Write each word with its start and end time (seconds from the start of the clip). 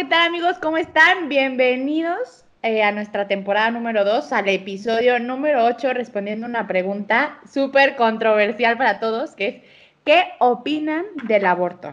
¿Qué 0.00 0.06
tal 0.06 0.28
amigos? 0.28 0.56
¿Cómo 0.62 0.78
están? 0.78 1.28
Bienvenidos 1.28 2.46
eh, 2.62 2.82
a 2.82 2.90
nuestra 2.90 3.28
temporada 3.28 3.70
número 3.70 4.02
2, 4.02 4.32
al 4.32 4.48
episodio 4.48 5.18
número 5.18 5.62
8, 5.66 5.92
respondiendo 5.92 6.46
una 6.46 6.66
pregunta 6.66 7.38
súper 7.52 7.96
controversial 7.96 8.78
para 8.78 8.98
todos, 8.98 9.32
que 9.32 9.46
es, 9.46 9.54
¿qué 10.06 10.24
opinan 10.38 11.04
del 11.24 11.44
aborto? 11.44 11.92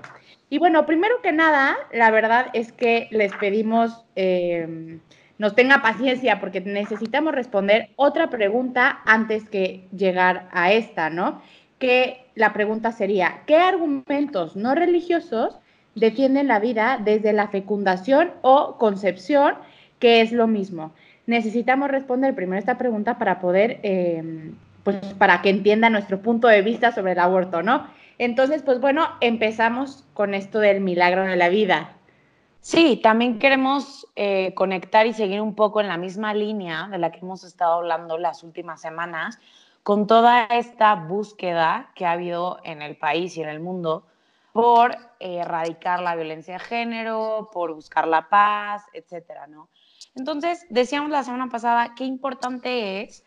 Y 0.50 0.58
bueno, 0.58 0.86
primero 0.86 1.16
que 1.22 1.34
nada, 1.34 1.76
la 1.92 2.10
verdad 2.10 2.46
es 2.54 2.72
que 2.72 3.10
les 3.12 3.34
pedimos 3.34 4.06
eh, 4.16 5.00
nos 5.38 5.54
tenga 5.54 5.82
paciencia 5.82 6.40
porque 6.40 6.62
necesitamos 6.62 7.36
responder 7.36 7.90
otra 7.98 8.30
pregunta 8.30 9.02
antes 9.06 9.50
que 9.50 9.86
llegar 9.92 10.48
a 10.54 10.72
esta, 10.72 11.10
¿no? 11.10 11.42
Que 11.78 12.26
la 12.36 12.54
pregunta 12.54 12.94
sería, 12.94 13.42
¿qué 13.46 13.58
argumentos 13.58 14.56
no 14.56 14.76
religiosos 14.76 15.60
defienden 15.98 16.48
la 16.48 16.60
vida 16.60 17.00
desde 17.04 17.34
la 17.34 17.48
fecundación 17.48 18.32
o 18.42 18.78
concepción, 18.78 19.56
que 20.00 20.22
es 20.22 20.32
lo 20.32 20.48
mismo. 20.48 20.92
Necesitamos 21.26 21.90
responder 21.90 22.36
primero 22.36 22.60
esta 22.60 22.78
pregunta 22.78 23.18
para 23.18 23.40
poder, 23.40 23.80
em, 23.84 24.56
pues 24.84 24.98
para 25.18 25.42
que 25.42 25.50
entienda 25.50 25.90
nuestro 25.90 26.22
punto 26.22 26.48
de 26.48 26.62
vista 26.62 26.92
sobre 26.92 27.14
el 27.14 27.20
aborto, 27.20 27.64
¿no? 27.64 27.88
Entonces, 28.20 28.64
pues 28.64 28.80
bueno, 28.80 29.10
empezamos 29.22 30.06
con 30.14 30.34
esto 30.34 30.60
del 30.60 30.82
milagro 30.82 31.24
de 31.24 31.36
la 31.36 31.50
vida. 31.50 31.94
Sí, 32.62 33.00
también 33.02 33.40
queremos 33.40 34.08
eh, 34.16 34.54
conectar 34.54 35.06
y 35.06 35.14
seguir 35.14 35.42
un 35.42 35.56
poco 35.56 35.82
en 35.82 35.88
la 35.88 35.98
misma 35.98 36.34
línea 36.34 36.88
de 36.90 36.98
la 36.98 37.12
que 37.12 37.20
hemos 37.20 37.44
estado 37.44 37.74
hablando 37.74 38.18
las 38.18 38.44
últimas 38.44 38.82
semanas, 38.82 39.40
con 39.84 40.08
toda 40.08 40.46
esta 40.46 40.96
búsqueda 40.96 41.92
que 41.96 42.06
ha 42.06 42.12
habido 42.12 42.60
en 42.64 42.82
el 42.82 42.98
país 42.98 43.38
y 43.38 43.42
en 43.42 43.50
el 43.50 43.60
mundo 43.60 44.06
por 44.58 44.98
erradicar 45.20 46.02
la 46.02 46.16
violencia 46.16 46.56
de 46.56 46.60
género, 46.60 47.52
por 47.54 47.76
buscar 47.76 48.08
la 48.08 48.28
paz, 48.28 48.82
etcétera, 48.92 49.46
¿no? 49.46 49.70
Entonces, 50.16 50.66
decíamos 50.72 51.12
la 51.12 51.24
semana 51.24 51.48
pasada 51.48 51.94
qué 51.96 52.06
importante 52.06 53.04
es 53.04 53.24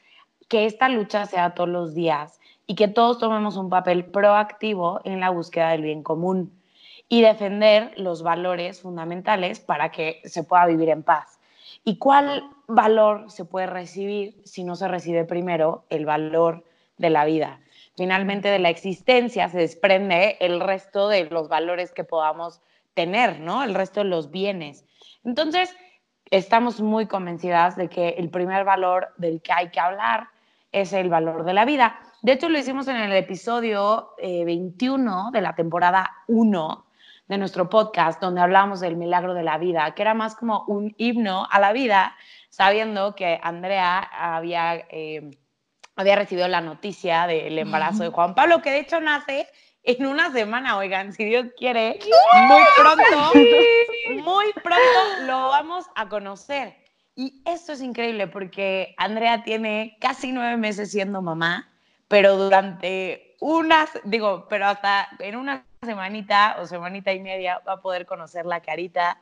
que 0.48 0.67
esta 0.67 0.89
lucha 0.89 1.27
sea 1.27 1.55
todos 1.55 1.69
los 1.69 1.95
días 1.95 2.41
y 2.67 2.75
que 2.75 2.89
todos 2.89 3.20
tomemos 3.20 3.56
un 3.56 3.70
papel 3.70 4.06
proactivo 4.06 5.03
en 5.05 5.20
la 5.20 5.31
búsqueda 5.31 5.70
del 5.70 5.83
bien 5.83 6.03
común 6.03 6.61
y 7.08 7.23
defender 7.23 7.92
los 7.97 8.25
valores 8.25 8.81
fundamentales 8.81 9.61
para 9.61 9.92
que 9.92 10.20
se 10.25 10.42
pueda 10.42 10.67
vivir 10.67 10.89
en 10.89 11.05
paz. 11.05 11.39
¿Y 11.84 11.98
cuál 11.98 12.42
valor 12.67 13.31
se 13.31 13.45
puede 13.45 13.69
recibir 13.69 14.42
si 14.45 14.64
no 14.64 14.75
se 14.75 14.89
recibe 14.89 15.25
primero 15.25 15.84
el 15.91 16.06
valor 16.06 16.64
de 16.97 17.11
la 17.11 17.25
vida? 17.25 17.61
Finalmente 17.96 18.48
de 18.48 18.58
la 18.58 18.70
existencia 18.70 19.48
se 19.48 19.58
desprende 19.58 20.36
el 20.41 20.60
resto 20.60 21.08
de 21.08 21.24
los 21.24 21.48
valores 21.48 21.92
que 21.92 22.05
podamos 22.05 22.60
tener, 22.94 23.41
¿no? 23.41 23.62
El 23.62 23.74
resto 23.74 24.00
de 24.00 24.06
los 24.06 24.30
bienes. 24.30 24.84
Entonces, 25.24 25.74
estamos 26.30 26.80
muy 26.80 27.06
convencidas 27.06 27.77
de 27.77 27.89
que 27.89 28.11
el 28.11 28.30
primer 28.30 28.64
valor 28.64 29.08
del 29.17 29.42
que 29.42 29.52
hay 29.52 29.70
que 29.70 29.80
hablar 29.80 30.29
es 30.73 30.92
el 30.92 31.08
valor 31.08 31.45
de 31.45 31.55
la 31.55 31.64
vida. 31.64 32.00
De 32.23 32.33
hecho, 32.33 32.48
lo 32.48 32.58
hicimos 32.58 32.86
en 32.89 32.96
el 32.96 33.12
episodio 33.12 34.11
21 34.18 35.29
eh, 35.29 35.30
de 35.33 35.40
la 35.40 35.55
temporada 35.55 36.11
1 36.29 36.86
de 37.29 37.39
nuestro 37.39 37.70
podcast, 37.70 38.20
donde 38.20 38.40
hablamos 38.40 38.80
del 38.80 38.96
milagro 38.96 39.34
de 39.34 39.42
la 39.42 39.56
vida, 39.56 39.95
que 39.95 40.02
era 40.02 40.14
más 40.14 40.34
como 40.36 40.64
un 40.67 40.95
himno 40.98 41.46
a 41.50 41.61
la 41.61 41.73
vida, 41.73 42.17
sabiendo 42.48 43.14
que 43.14 43.40
Andrea 43.42 43.98
había... 43.98 44.77
Eh, 44.90 45.30
había 45.96 46.17
recibido 46.17 46.48
la 46.48 46.61
noticia 46.61 47.27
del 47.27 47.58
embarazo 47.58 48.02
de 48.02 48.11
Juan 48.11 48.34
Pablo, 48.34 48.62
que 48.62 48.70
de 48.70 48.80
hecho 48.80 49.01
nace 49.01 49.48
en 49.83 50.06
una 50.06 50.30
semana, 50.33 50.77
oigan, 50.77 51.12
si 51.12 51.24
Dios 51.24 51.46
quiere, 51.56 51.98
muy 52.48 52.62
pronto, 52.77 53.33
muy 54.23 54.52
pronto 54.62 55.27
lo 55.27 55.48
vamos 55.48 55.86
a 55.95 56.08
conocer. 56.08 56.77
Y 57.17 57.42
esto 57.45 57.73
es 57.73 57.83
increíble 57.83 58.27
porque 58.27 58.95
Andrea 58.96 59.42
tiene 59.42 59.96
casi 60.00 60.33
nueve 60.33 60.56
meses 60.56 60.90
siendo 60.90 61.23
mamá, 61.23 61.70
pero 62.08 62.36
durante 62.36 63.36
unas, 63.40 63.90
digo, 64.05 64.46
pero 64.48 64.67
hasta 64.67 65.08
en 65.18 65.36
una 65.36 65.64
semanita 65.83 66.56
o 66.61 66.67
semanita 66.67 67.12
y 67.12 67.20
media 67.20 67.61
va 67.67 67.74
a 67.74 67.80
poder 67.80 68.06
conocer 68.06 68.46
la 68.46 68.61
carita 68.61 69.18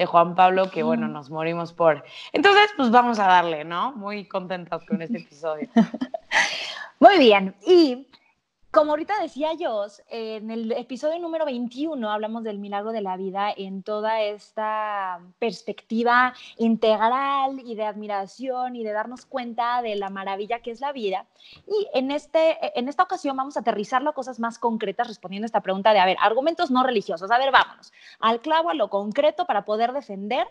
de 0.00 0.06
Juan 0.06 0.34
Pablo, 0.34 0.70
que 0.70 0.82
bueno, 0.82 1.08
nos 1.08 1.28
morimos 1.28 1.74
por. 1.74 2.02
Entonces, 2.32 2.70
pues 2.74 2.90
vamos 2.90 3.18
a 3.18 3.26
darle, 3.26 3.66
¿no? 3.66 3.92
Muy 3.92 4.24
contentos 4.24 4.82
con 4.86 5.02
este 5.02 5.18
episodio. 5.18 5.68
Muy 7.00 7.18
bien. 7.18 7.54
Y 7.66 8.06
como 8.70 8.92
ahorita 8.92 9.20
decía 9.20 9.52
yo, 9.54 9.86
en 10.08 10.50
el 10.50 10.70
episodio 10.72 11.18
número 11.18 11.44
21 11.44 12.08
hablamos 12.08 12.44
del 12.44 12.60
milagro 12.60 12.92
de 12.92 13.00
la 13.00 13.16
vida 13.16 13.52
en 13.56 13.82
toda 13.82 14.22
esta 14.22 15.20
perspectiva 15.40 16.34
integral 16.56 17.60
y 17.64 17.74
de 17.74 17.84
admiración 17.84 18.76
y 18.76 18.84
de 18.84 18.92
darnos 18.92 19.26
cuenta 19.26 19.82
de 19.82 19.96
la 19.96 20.08
maravilla 20.08 20.60
que 20.60 20.70
es 20.70 20.80
la 20.80 20.92
vida. 20.92 21.26
Y 21.66 21.88
en, 21.94 22.12
este, 22.12 22.78
en 22.78 22.88
esta 22.88 23.02
ocasión 23.02 23.36
vamos 23.36 23.56
a 23.56 23.60
aterrizarlo 23.60 24.10
a 24.10 24.14
cosas 24.14 24.38
más 24.38 24.58
concretas 24.58 25.08
respondiendo 25.08 25.46
a 25.46 25.48
esta 25.48 25.62
pregunta 25.62 25.92
de, 25.92 25.98
a 25.98 26.06
ver, 26.06 26.16
argumentos 26.20 26.70
no 26.70 26.84
religiosos. 26.84 27.30
A 27.32 27.38
ver, 27.38 27.50
vámonos 27.50 27.92
al 28.20 28.40
clavo, 28.40 28.70
a 28.70 28.74
lo 28.74 28.88
concreto 28.88 29.46
para 29.46 29.64
poder 29.64 29.92
defender 29.92 30.46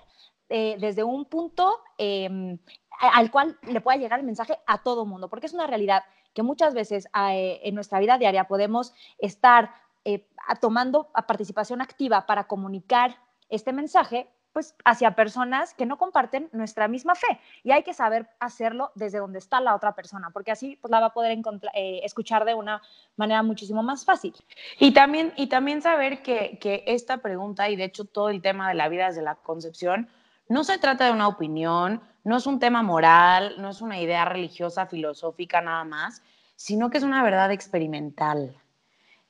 eh, 0.50 0.76
desde 0.80 1.04
un 1.04 1.24
punto 1.24 1.80
em, 1.98 2.58
al 3.00 3.32
cual 3.32 3.58
le 3.62 3.80
pueda 3.80 3.98
llegar 3.98 4.20
el 4.20 4.26
mensaje 4.26 4.58
a 4.66 4.84
todo 4.84 5.06
mundo, 5.06 5.30
porque 5.30 5.46
es 5.46 5.54
una 5.54 5.68
realidad 5.68 6.04
que 6.34 6.44
muchas 6.44 6.74
veces 6.74 7.08
eh, 7.32 7.60
en 7.64 7.76
nuestra 7.76 8.00
vida 8.00 8.18
diaria 8.18 8.48
podemos 8.48 8.94
estar 9.18 9.74
eh, 10.06 10.26
tomando 10.62 11.10
participación 11.28 11.82
activa 11.82 12.26
para 12.26 12.46
comunicar 12.46 13.18
este 13.50 13.74
mensaje 13.74 14.30
pues 14.54 14.76
hacia 14.84 15.16
personas 15.16 15.74
que 15.74 15.86
no 15.86 15.98
comparten 15.98 16.50
nuestra 16.54 16.88
misma 16.88 17.16
fe 17.16 17.40
y 17.64 17.72
hay 17.72 17.84
que 17.84 17.94
saber 17.94 18.28
hacerlo 18.40 18.92
desde 18.96 19.20
donde 19.20 19.40
está 19.40 19.62
la 19.62 19.76
otra 19.76 19.94
persona 19.94 20.32
porque 20.32 20.52
así 20.52 20.78
pues 20.82 20.92
la 20.92 21.00
va 21.00 21.08
a 21.08 21.14
poder 21.14 21.38
eh, 21.74 22.00
escuchar 22.04 22.46
de 22.46 22.56
una 22.56 22.82
manera 23.16 23.44
muchísimo 23.44 23.84
más 23.84 24.06
fácil. 24.06 24.34
Y 24.80 24.92
también, 24.92 25.34
y 25.36 25.48
también 25.48 25.82
saber 25.82 26.24
que, 26.24 26.58
que 26.60 26.84
esta 26.88 27.18
pregunta 27.18 27.70
y 27.70 27.76
de 27.76 27.86
hecho 27.86 28.06
todo 28.06 28.30
el 28.30 28.42
tema 28.42 28.70
de 28.70 28.76
la 28.76 28.90
vida 28.90 29.08
desde 29.08 29.22
la 29.22 29.36
concepción 29.36 30.10
no 30.50 30.64
se 30.64 30.78
trata 30.80 31.06
de 31.06 31.12
una 31.12 31.28
opinión, 31.28 32.02
no 32.24 32.38
es 32.38 32.48
un 32.48 32.60
tema 32.60 32.84
moral, 32.84 33.56
no 33.60 33.70
es 33.70 33.82
una 33.82 34.00
idea 34.00 34.26
religiosa, 34.26 34.88
filosófica 34.88 35.62
nada 35.62 35.86
más, 35.86 36.22
sino 36.56 36.90
que 36.90 36.98
es 36.98 37.04
una 37.04 37.24
verdad 37.24 37.52
experimental. 37.52 38.58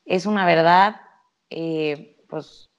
Es 0.06 0.25
una 0.25 0.46
verdad, 0.46 1.02
eh, 1.50 2.18
pues, 2.28 2.69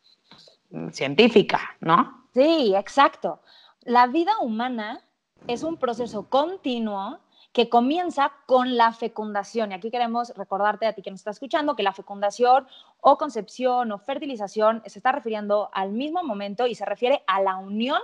científica, 0.90 1.60
¿no? 1.80 2.26
Sí, 2.34 2.74
exacto. 2.74 3.40
La 3.82 4.06
vida 4.06 4.32
humana 4.40 5.00
es 5.46 5.62
un 5.62 5.76
proceso 5.76 6.28
continuo 6.28 7.18
que 7.52 7.68
comienza 7.68 8.32
con 8.46 8.76
la 8.76 8.92
fecundación. 8.92 9.72
Y 9.72 9.74
aquí 9.74 9.90
queremos 9.90 10.32
recordarte 10.36 10.86
a 10.86 10.92
ti 10.92 11.02
que 11.02 11.10
nos 11.10 11.20
está 11.20 11.30
escuchando 11.30 11.76
que 11.76 11.82
la 11.82 11.92
fecundación 11.92 12.66
o 13.00 13.18
concepción 13.18 13.92
o 13.92 13.98
fertilización 13.98 14.82
se 14.86 14.98
está 14.98 15.12
refiriendo 15.12 15.68
al 15.72 15.90
mismo 15.92 16.22
momento 16.22 16.66
y 16.66 16.74
se 16.74 16.84
refiere 16.84 17.22
a 17.26 17.40
la 17.40 17.56
unión 17.56 18.00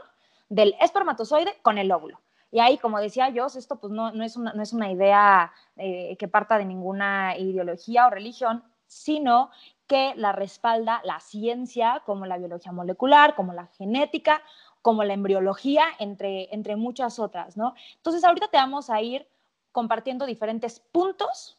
del 0.49 0.75
espermatozoide 0.81 1.59
con 1.63 1.79
el 1.79 1.91
óvulo. 1.93 2.21
Y 2.51 2.61
ahí, 2.61 2.79
como 2.79 3.01
decía 3.01 3.29
yo, 3.31 3.47
esto 3.47 3.77
pues 3.77 3.93
no, 3.93 4.09
es, 4.23 4.37
una, 4.37 4.53
no 4.53 4.63
es, 4.63 4.73
una, 4.73 4.91
idea 4.91 5.53
eh, 5.77 6.17
que 6.19 6.29
parta 6.29 6.59
de 6.59 6.65
ninguna 6.65 7.37
ideología 7.37 8.07
o 8.07 8.11
religión, 8.11 8.63
sino 8.87 9.51
que 9.87 10.15
la 10.17 10.33
respalda 10.33 11.01
la 11.05 11.21
ciencia, 11.21 12.03
como 12.07 12.27
la 12.27 12.39
biología 12.39 12.73
molecular, 12.73 13.35
como 13.35 13.53
la 13.53 13.67
genética, 13.67 14.43
como 14.83 15.05
la 15.05 15.15
embriología, 15.15 15.85
entre, 15.99 16.53
entre 16.55 16.77
muchas 16.77 17.19
otras, 17.19 17.57
¿no? 17.57 17.75
Entonces, 17.97 18.23
ahorita 18.25 18.49
te 18.49 18.57
vamos 18.57 18.89
a 18.91 19.03
ir 19.03 19.27
compartiendo 19.73 20.27
diferentes 20.27 20.81
puntos 20.81 21.59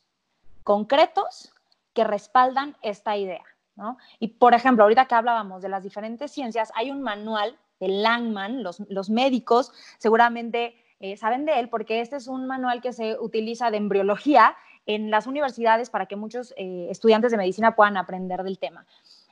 concretos 0.63 1.53
que 1.93 2.03
respaldan 2.03 2.77
esta 2.81 3.17
idea, 3.17 3.43
¿no? 3.75 3.97
Y, 4.19 4.29
por 4.29 4.53
ejemplo, 4.53 4.83
ahorita 4.83 5.05
que 5.05 5.15
hablábamos 5.15 5.61
de 5.61 5.69
las 5.69 5.83
diferentes 5.83 6.31
ciencias, 6.31 6.71
hay 6.75 6.89
un 6.89 7.01
manual 7.01 7.57
de 7.79 7.87
Langman, 7.87 8.63
los, 8.63 9.09
médicos 9.09 9.71
seguramente 9.97 10.75
eh, 10.99 11.17
saben 11.17 11.45
de 11.45 11.59
él 11.59 11.69
porque 11.69 12.01
este 12.01 12.15
es 12.15 12.27
un 12.27 12.47
manual 12.47 12.81
que 12.81 12.93
se 12.93 13.17
utiliza 13.19 13.71
de 13.71 13.77
embriología 13.77 14.55
en 14.85 15.11
las 15.11 15.27
universidades 15.27 15.89
para 15.89 16.05
que 16.05 16.15
muchos 16.15 16.53
eh, 16.57 16.87
estudiantes 16.89 17.31
de 17.31 17.37
medicina 17.37 17.75
puedan 17.75 17.97
aprender 17.97 18.43
del 18.43 18.57
tema. 18.57 18.85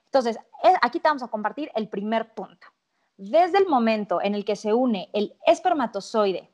Entonces, 0.05 0.37
aquí 0.81 0.99
te 0.99 1.09
vamos 1.09 1.23
a 1.23 1.27
compartir 1.27 1.71
el 1.75 1.89
primer 1.89 2.33
punto. 2.33 2.67
Desde 3.17 3.57
el 3.57 3.67
momento 3.67 4.21
en 4.21 4.35
el 4.35 4.45
que 4.45 4.55
se 4.55 4.73
une 4.73 5.09
el 5.13 5.35
espermatozoide 5.45 6.49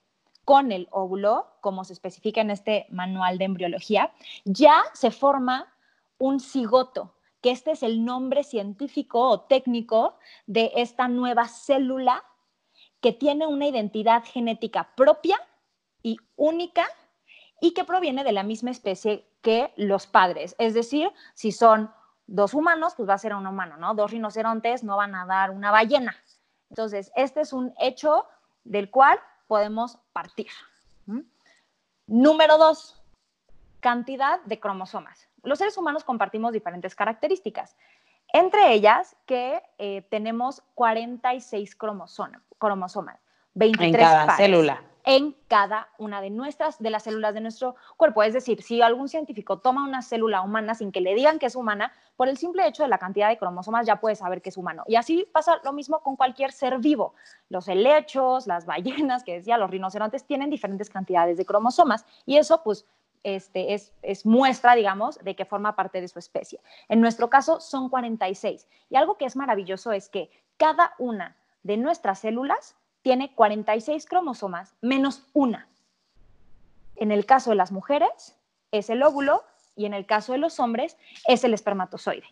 con 0.46 0.72
el 0.72 0.88
óvulo, 0.92 1.48
como 1.62 1.84
se 1.84 1.94
especifica 1.94 2.42
en 2.42 2.52
este 2.52 2.86
manual 2.90 3.38
de 3.38 3.46
embriología, 3.46 4.12
ya 4.46 4.84
se 4.94 5.12
forma 5.12 5.72
un 6.18 6.40
cigoto, 6.40 7.14
que 7.42 7.52
este 7.52 7.72
es 7.72 7.84
el 7.84 8.06
nombre 8.06 8.44
científico 8.44 9.22
o 9.22 9.42
técnico 9.42 10.18
de 10.46 10.72
esta 10.76 11.08
nueva 11.08 11.48
célula 11.48 12.24
que 13.02 13.12
tiene 13.12 13.48
una 13.48 13.68
identidad 13.68 14.24
genética 14.24 14.94
propia 14.96 15.40
y 16.04 16.18
única 16.36 16.86
y 17.60 17.74
que 17.74 17.84
proviene 17.84 18.24
de 18.24 18.32
la 18.32 18.44
misma 18.44 18.72
especie 18.72 19.28
que 19.42 19.74
los 19.76 20.08
padres. 20.08 20.56
Es 20.60 20.74
decir, 20.74 21.12
si 21.34 21.52
son 21.52 21.92
dos 22.28 22.54
humanos, 22.54 22.94
pues 22.96 23.10
va 23.10 23.16
a 23.16 23.20
ser 23.20 23.36
un 23.36 23.48
humano, 23.48 23.78
¿no? 23.78 23.94
Dos 23.96 24.12
rinocerontes 24.12 24.84
no 24.84 24.98
van 24.98 25.16
a 25.16 25.26
dar 25.26 25.52
una 25.52 25.72
ballena. 25.72 26.16
Entonces, 26.70 27.12
este 27.16 27.42
es 27.42 27.54
un 27.54 27.74
hecho 27.80 28.26
del 28.64 28.90
cual 28.90 29.20
podemos 29.48 29.98
partir. 30.14 30.48
Número 32.08 32.58
dos, 32.58 33.02
cantidad 33.80 34.42
de 34.44 34.60
cromosomas. 34.60 35.31
Los 35.44 35.60
seres 35.60 35.78
humanos 35.78 36.04
compartimos 36.04 36.54
diferentes 36.54 36.96
características, 36.96 37.76
entre 38.34 38.74
ellas 38.74 39.16
que 39.26 39.62
eh, 39.78 40.04
tenemos 40.10 40.64
46 40.76 41.76
cromosomas, 41.76 43.20
23 43.54 43.94
en 43.94 43.94
cada 43.94 44.38
célula 44.38 44.84
en 45.04 45.36
cada 45.48 45.90
una 45.98 46.22
de 46.22 46.30
nuestras, 46.30 46.80
de 46.80 46.90
las 46.90 47.04
células 47.04 47.34
de 47.34 47.42
nuestro 47.42 47.76
cuerpo. 47.98 48.24
Es 48.24 48.34
decir, 48.34 48.62
si 48.62 48.82
algún 48.82 49.10
científico 49.10 49.60
toma 49.60 49.84
una 49.84 50.02
célula 50.02 50.42
humana 50.42 50.76
sin 50.76 50.92
que 50.92 51.02
le 51.02 51.16
digan 51.16 51.40
que 51.40 51.48
es 51.48 51.56
humana, 51.56 51.92
por 52.16 52.28
el 52.28 52.38
simple 52.38 52.68
hecho 52.68 52.84
de 52.84 52.90
la 52.90 52.98
cantidad 52.98 53.30
de 53.30 53.38
cromosomas 53.38 53.86
ya 53.86 54.00
puede 54.00 54.16
saber 54.16 54.42
que 54.42 54.50
es 54.50 54.58
humano. 54.58 54.84
Y 54.88 54.96
así 54.96 55.28
pasa 55.32 55.60
lo 55.64 55.74
mismo 55.74 56.02
con 56.02 56.16
cualquier 56.16 56.52
ser 56.52 56.78
vivo. 56.80 57.16
Los 57.50 57.68
helechos, 57.68 58.48
las 58.48 58.66
ballenas, 58.66 59.24
que 59.24 59.34
decía, 59.34 59.58
los 59.58 59.72
rinocerontes, 59.72 60.26
tienen 60.26 60.50
diferentes 60.50 60.90
cantidades 60.90 61.38
de 61.38 61.46
cromosomas. 61.46 62.06
Y 62.26 62.38
eso, 62.38 62.62
pues, 62.64 62.86
este, 63.24 63.74
es, 63.74 63.94
es, 64.02 64.26
muestra, 64.26 64.76
digamos, 64.76 65.18
de 65.20 65.36
que 65.36 65.46
forma 65.46 65.76
parte 65.76 66.02
de 66.02 66.08
su 66.08 66.20
especie. 66.20 66.60
En 66.90 67.02
nuestro 67.02 67.30
caso 67.30 67.60
son 67.60 67.90
46. 67.90 68.68
Y 68.90 68.96
algo 68.96 69.18
que 69.18 69.26
es 69.26 69.36
maravilloso 69.36 69.92
es 69.92 70.10
que 70.10 70.30
cada 70.58 70.94
una 70.98 71.36
de 71.64 71.78
nuestras 71.78 72.20
células 72.20 72.76
tiene 73.02 73.34
46 73.34 74.06
cromosomas 74.06 74.76
menos 74.82 75.26
una. 75.34 75.68
En 76.96 77.12
el 77.12 77.26
caso 77.26 77.50
de 77.50 77.56
las 77.56 77.72
mujeres 77.72 78.38
es 78.72 78.90
el 78.90 79.04
óvulo 79.04 79.44
y 79.76 79.86
en 79.86 79.94
el 79.94 80.06
caso 80.06 80.34
de 80.34 80.38
los 80.38 80.60
hombres 80.60 80.98
es 81.28 81.44
el 81.44 81.54
espermatozoide. 81.54 82.28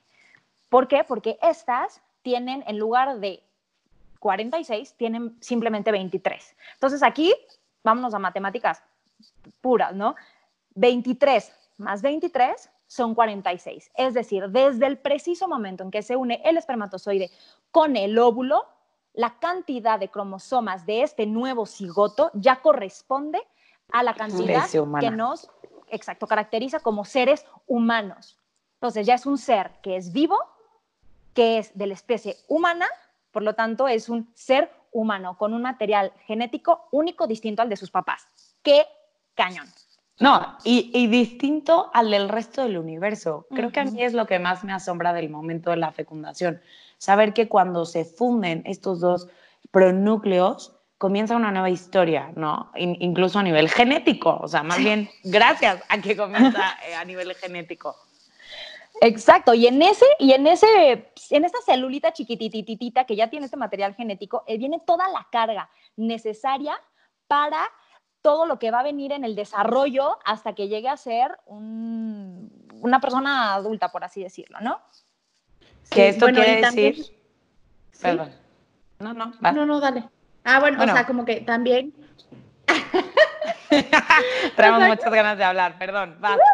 ¿Por 0.69 0.88
qué? 0.88 1.03
Porque 1.03 1.38
estas 1.42 2.01
tienen, 2.21 2.63
en 2.68 2.77
lugar 2.77 3.19
de 3.19 3.44
46, 4.19 4.94
tienen 4.95 5.35
simplemente 5.42 5.92
23. 5.92 6.56
Entonces 6.74 7.01
aquí, 7.03 7.33
vámonos 7.83 8.13
a 8.13 8.19
matemáticas 8.19 8.83
puras, 9.62 9.94
¿no? 9.95 10.15
23 10.79 11.51
más 11.77 12.01
23 12.01 12.69
son 12.87 13.15
46. 13.15 13.91
Es 13.95 14.13
decir, 14.13 14.49
desde 14.49 14.85
el 14.87 14.97
preciso 14.97 15.47
momento 15.47 15.83
en 15.83 15.91
que 15.91 16.01
se 16.01 16.15
une 16.15 16.41
el 16.43 16.57
espermatozoide 16.57 17.31
con 17.71 17.95
el 17.95 18.17
óvulo, 18.17 18.65
la 19.13 19.39
cantidad 19.39 19.99
de 19.99 20.09
cromosomas 20.09 20.85
de 20.85 21.03
este 21.03 21.25
nuevo 21.25 21.65
cigoto 21.65 22.31
ya 22.33 22.61
corresponde 22.61 23.39
a 23.91 24.03
la 24.03 24.13
cantidad 24.13 24.65
que 24.99 25.11
nos, 25.11 25.49
exacto, 25.89 26.27
caracteriza 26.27 26.79
como 26.79 27.05
seres 27.05 27.45
humanos. 27.67 28.37
Entonces 28.75 29.05
ya 29.05 29.15
es 29.15 29.25
un 29.25 29.37
ser 29.37 29.71
que 29.81 29.97
es 29.97 30.13
vivo, 30.13 30.37
que 31.33 31.59
es 31.59 31.77
de 31.77 31.87
la 31.87 31.93
especie 31.93 32.37
humana, 32.47 32.87
por 33.31 33.43
lo 33.43 33.55
tanto 33.55 33.87
es 33.87 34.09
un 34.09 34.31
ser 34.35 34.71
humano 34.91 35.37
con 35.37 35.53
un 35.53 35.61
material 35.61 36.11
genético 36.25 36.87
único, 36.91 37.27
distinto 37.27 37.61
al 37.61 37.69
de 37.69 37.75
sus 37.75 37.91
papás. 37.91 38.27
¡Qué 38.63 38.85
cañón! 39.35 39.67
No, 40.19 40.57
y, 40.66 41.07
distinto 41.07 41.89
al 41.94 42.12
del 42.12 42.27
resto 42.27 42.63
del 42.63 42.77
universo. 42.77 43.48
Creo 43.51 43.71
que 43.71 43.80
a 43.80 43.86
mí 43.86 44.04
es 44.04 44.13
lo 44.13 44.27
que 44.27 44.38
más 44.38 44.66
me 44.66 44.74
asombra 44.74 45.13
del 45.13 45.30
momento 45.30 45.69
de 45.69 45.77
la 45.77 45.92
fecundación 45.92 46.62
saber 47.00 47.33
que 47.33 47.48
cuando 47.48 47.86
se 47.86 48.06
funden 48.06 48.62
estos 48.66 49.00
dos 49.00 49.27
pronúcleos, 49.71 50.75
comienza 51.00 51.36
una 51.36 51.51
nueva 51.51 51.69
historia, 51.69 52.31
¿no? 52.36 52.71
incluso 52.75 53.39
a 53.39 53.44
nivel 53.44 53.69
genético, 53.69 54.38
o 54.42 54.48
sea, 54.48 54.63
más 54.63 54.80
bien 54.80 55.10
gracias 55.24 55.81
a 55.88 55.98
que 56.00 56.16
comienza 56.16 56.77
eh, 56.88 56.94
a 56.94 57.06
nivel 57.06 57.33
genético. 57.36 57.95
Exacto, 59.01 59.54
y 59.54 59.66
en 59.66 59.81
ese, 59.81 60.06
y 60.19 60.33
en 60.33 60.45
ese, 60.45 61.10
en 61.30 61.45
esa 61.45 61.57
celulita 61.66 62.12
chiquitititita 62.12 63.06
que 63.06 63.16
ya 63.16 63.30
tiene 63.30 63.45
este 63.45 63.56
material 63.56 63.95
genético, 63.95 64.44
eh, 64.45 64.57
viene 64.57 64.81
toda 64.86 65.07
la 65.07 65.25
carga 65.31 65.69
necesaria 65.95 66.77
para 67.27 67.71
todo 68.21 68.45
lo 68.45 68.60
que 68.60 68.71
va 68.71 68.81
a 68.81 68.83
venir 68.83 69.12
en 69.12 69.24
el 69.24 69.36
desarrollo 69.36 70.19
hasta 70.25 70.54
que 70.54 70.68
llegue 70.68 70.89
a 70.89 70.98
ser 70.98 71.38
una 71.48 73.00
persona 73.00 73.54
adulta, 73.54 73.92
por 73.92 74.04
así 74.04 74.21
decirlo, 74.21 74.60
¿no? 74.62 74.81
que 75.89 76.10
esto 76.10 76.27
quiere 76.27 76.62
decir... 76.62 77.06
Perdón. 78.01 78.31
No, 79.00 79.13
no, 79.13 79.33
No, 79.42 79.66
no, 79.66 79.80
dale. 79.80 80.04
Ah, 80.44 80.60
bueno, 80.60 80.81
o 80.81 80.86
sea, 80.86 81.06
como 81.06 81.25
que 81.25 81.42
también... 81.42 81.94
Traemos 84.56 84.88
muchas 84.88 85.13
ganas 85.13 85.38
de 85.38 85.44
hablar, 85.44 85.77
perdón. 85.77 86.18
Va. 86.24 86.38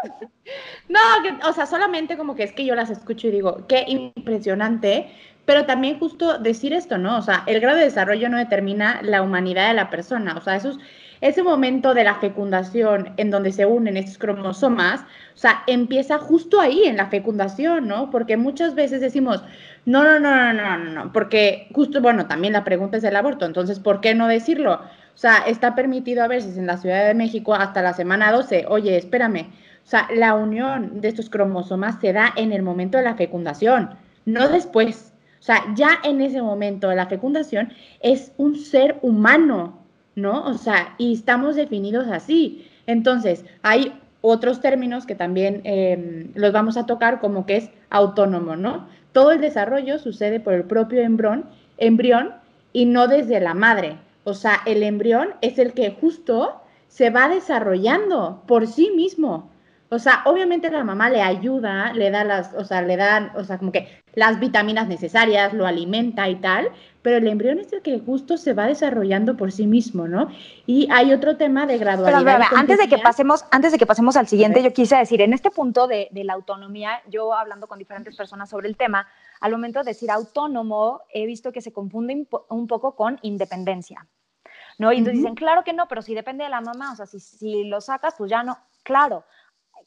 No, 0.88 1.00
o 1.48 1.52
sea, 1.52 1.66
solamente 1.66 2.16
como 2.16 2.36
que 2.36 2.44
es 2.44 2.52
que 2.52 2.64
yo 2.64 2.76
las 2.76 2.90
escucho 2.90 3.26
y 3.26 3.32
digo, 3.32 3.66
qué 3.66 3.84
impresionante, 3.88 5.12
pero 5.44 5.66
también 5.66 5.98
justo 5.98 6.38
decir 6.38 6.72
esto, 6.72 6.98
¿no? 6.98 7.18
O 7.18 7.22
sea, 7.22 7.42
el 7.46 7.60
grado 7.60 7.78
de 7.78 7.84
desarrollo 7.86 8.28
no 8.28 8.38
determina 8.38 9.00
la 9.02 9.22
humanidad 9.22 9.66
de 9.66 9.74
la 9.74 9.90
persona, 9.90 10.36
o 10.36 10.40
sea, 10.40 10.54
eso 10.54 10.70
es 10.70 10.78
ese 11.20 11.42
momento 11.42 11.94
de 11.94 12.04
la 12.04 12.16
fecundación 12.16 13.12
en 13.16 13.30
donde 13.30 13.52
se 13.52 13.66
unen 13.66 13.96
estos 13.96 14.18
cromosomas, 14.18 15.00
o 15.00 15.38
sea, 15.38 15.62
empieza 15.66 16.18
justo 16.18 16.60
ahí 16.60 16.84
en 16.84 16.96
la 16.96 17.06
fecundación, 17.06 17.88
¿no? 17.88 18.10
Porque 18.10 18.36
muchas 18.36 18.74
veces 18.74 19.00
decimos, 19.00 19.42
no, 19.84 20.04
no, 20.04 20.18
no, 20.20 20.52
no, 20.52 20.52
no, 20.52 20.78
no, 20.78 20.90
no, 20.92 21.12
porque 21.12 21.68
justo, 21.72 22.00
bueno, 22.00 22.26
también 22.26 22.52
la 22.52 22.64
pregunta 22.64 22.96
es 22.96 23.04
el 23.04 23.16
aborto, 23.16 23.46
entonces, 23.46 23.78
¿por 23.80 24.00
qué 24.00 24.14
no 24.14 24.28
decirlo? 24.28 24.74
O 25.14 25.18
sea, 25.18 25.38
está 25.46 25.74
permitido 25.74 26.22
a 26.22 26.28
veces 26.28 26.58
en 26.58 26.66
la 26.66 26.76
Ciudad 26.76 27.06
de 27.06 27.14
México 27.14 27.54
hasta 27.54 27.82
la 27.82 27.94
semana 27.94 28.32
12, 28.32 28.66
oye, 28.68 28.96
espérame, 28.96 29.46
o 29.86 29.88
sea, 29.88 30.08
la 30.12 30.34
unión 30.34 31.00
de 31.00 31.08
estos 31.08 31.30
cromosomas 31.30 32.00
se 32.00 32.12
da 32.12 32.32
en 32.36 32.52
el 32.52 32.62
momento 32.62 32.98
de 32.98 33.04
la 33.04 33.14
fecundación, 33.14 33.90
no 34.24 34.48
después. 34.48 35.12
O 35.38 35.42
sea, 35.46 35.62
ya 35.76 36.00
en 36.02 36.20
ese 36.20 36.42
momento 36.42 36.88
de 36.88 36.96
la 36.96 37.06
fecundación 37.06 37.72
es 38.00 38.32
un 38.36 38.56
ser 38.56 38.98
humano, 39.02 39.85
¿no? 40.16 40.44
O 40.46 40.54
sea, 40.54 40.94
y 40.98 41.12
estamos 41.12 41.54
definidos 41.54 42.08
así. 42.08 42.66
Entonces, 42.86 43.44
hay 43.62 43.92
otros 44.22 44.60
términos 44.60 45.06
que 45.06 45.14
también 45.14 45.60
em, 45.64 46.32
los 46.34 46.52
vamos 46.52 46.76
a 46.76 46.86
tocar 46.86 47.20
como 47.20 47.46
que 47.46 47.56
es 47.58 47.70
autónomo, 47.90 48.56
¿no? 48.56 48.88
Todo 49.12 49.30
el 49.30 49.40
desarrollo 49.40 49.98
sucede 49.98 50.40
por 50.40 50.54
el 50.54 50.64
propio 50.64 51.02
embrión, 51.02 51.46
embrión 51.78 52.34
y 52.72 52.86
no 52.86 53.06
desde 53.06 53.38
la 53.40 53.54
madre. 53.54 53.98
O 54.24 54.34
sea, 54.34 54.60
el 54.66 54.82
embrión 54.82 55.28
es 55.42 55.58
el 55.58 55.72
que 55.72 55.92
justo 55.92 56.60
se 56.88 57.10
va 57.10 57.28
desarrollando 57.28 58.42
por 58.46 58.66
sí 58.66 58.90
mismo. 58.96 59.50
O 59.88 59.98
sea, 59.98 60.22
obviamente 60.24 60.70
la 60.70 60.82
mamá 60.82 61.10
le 61.10 61.22
ayuda, 61.22 61.92
le 61.92 62.10
da 62.10 62.24
las, 62.24 62.52
o 62.54 62.64
sea, 62.64 62.82
le 62.82 62.96
dan, 62.96 63.30
o 63.36 63.44
sea, 63.44 63.58
como 63.58 63.70
que 63.70 64.02
las 64.14 64.40
vitaminas 64.40 64.88
necesarias, 64.88 65.52
lo 65.52 65.66
alimenta 65.66 66.28
y 66.28 66.36
tal, 66.36 66.72
pero 67.02 67.18
el 67.18 67.28
embrión 67.28 67.60
es 67.60 67.72
el 67.72 67.82
que 67.82 68.00
justo 68.00 68.36
se 68.36 68.52
va 68.52 68.66
desarrollando 68.66 69.36
por 69.36 69.52
sí 69.52 69.66
mismo, 69.66 70.08
¿no? 70.08 70.28
Y 70.66 70.88
hay 70.90 71.12
otro 71.12 71.36
tema 71.36 71.66
de 71.66 71.78
gradualidad. 71.78 72.40
Pero, 72.48 72.58
antes 72.58 72.78
de 72.78 72.88
que 72.88 72.98
pasemos, 72.98 73.44
antes 73.52 73.70
de 73.70 73.78
que 73.78 73.86
pasemos 73.86 74.16
al 74.16 74.26
siguiente, 74.26 74.62
yo 74.62 74.72
quise 74.72 74.96
decir, 74.96 75.20
en 75.20 75.32
este 75.32 75.52
punto 75.52 75.86
de, 75.86 76.08
de 76.10 76.24
la 76.24 76.32
autonomía, 76.32 77.02
yo 77.08 77.32
hablando 77.32 77.68
con 77.68 77.78
diferentes 77.78 78.16
personas 78.16 78.50
sobre 78.50 78.68
el 78.68 78.76
tema, 78.76 79.06
al 79.40 79.52
momento 79.52 79.80
de 79.80 79.90
decir 79.90 80.10
autónomo, 80.10 81.02
he 81.12 81.26
visto 81.26 81.52
que 81.52 81.60
se 81.60 81.72
confunde 81.72 82.26
un 82.48 82.66
poco 82.66 82.96
con 82.96 83.18
independencia. 83.22 84.06
¿No? 84.78 84.92
Y 84.92 84.98
entonces 84.98 85.20
dicen, 85.20 85.34
claro 85.34 85.64
que 85.64 85.72
no, 85.72 85.88
pero 85.88 86.02
si 86.02 86.14
depende 86.14 86.44
de 86.44 86.50
la 86.50 86.60
mamá, 86.60 86.92
o 86.92 86.96
sea, 86.96 87.06
si, 87.06 87.18
si 87.18 87.64
lo 87.64 87.80
sacas, 87.80 88.14
pues 88.18 88.30
ya 88.30 88.42
no. 88.42 88.58
Claro, 88.82 89.24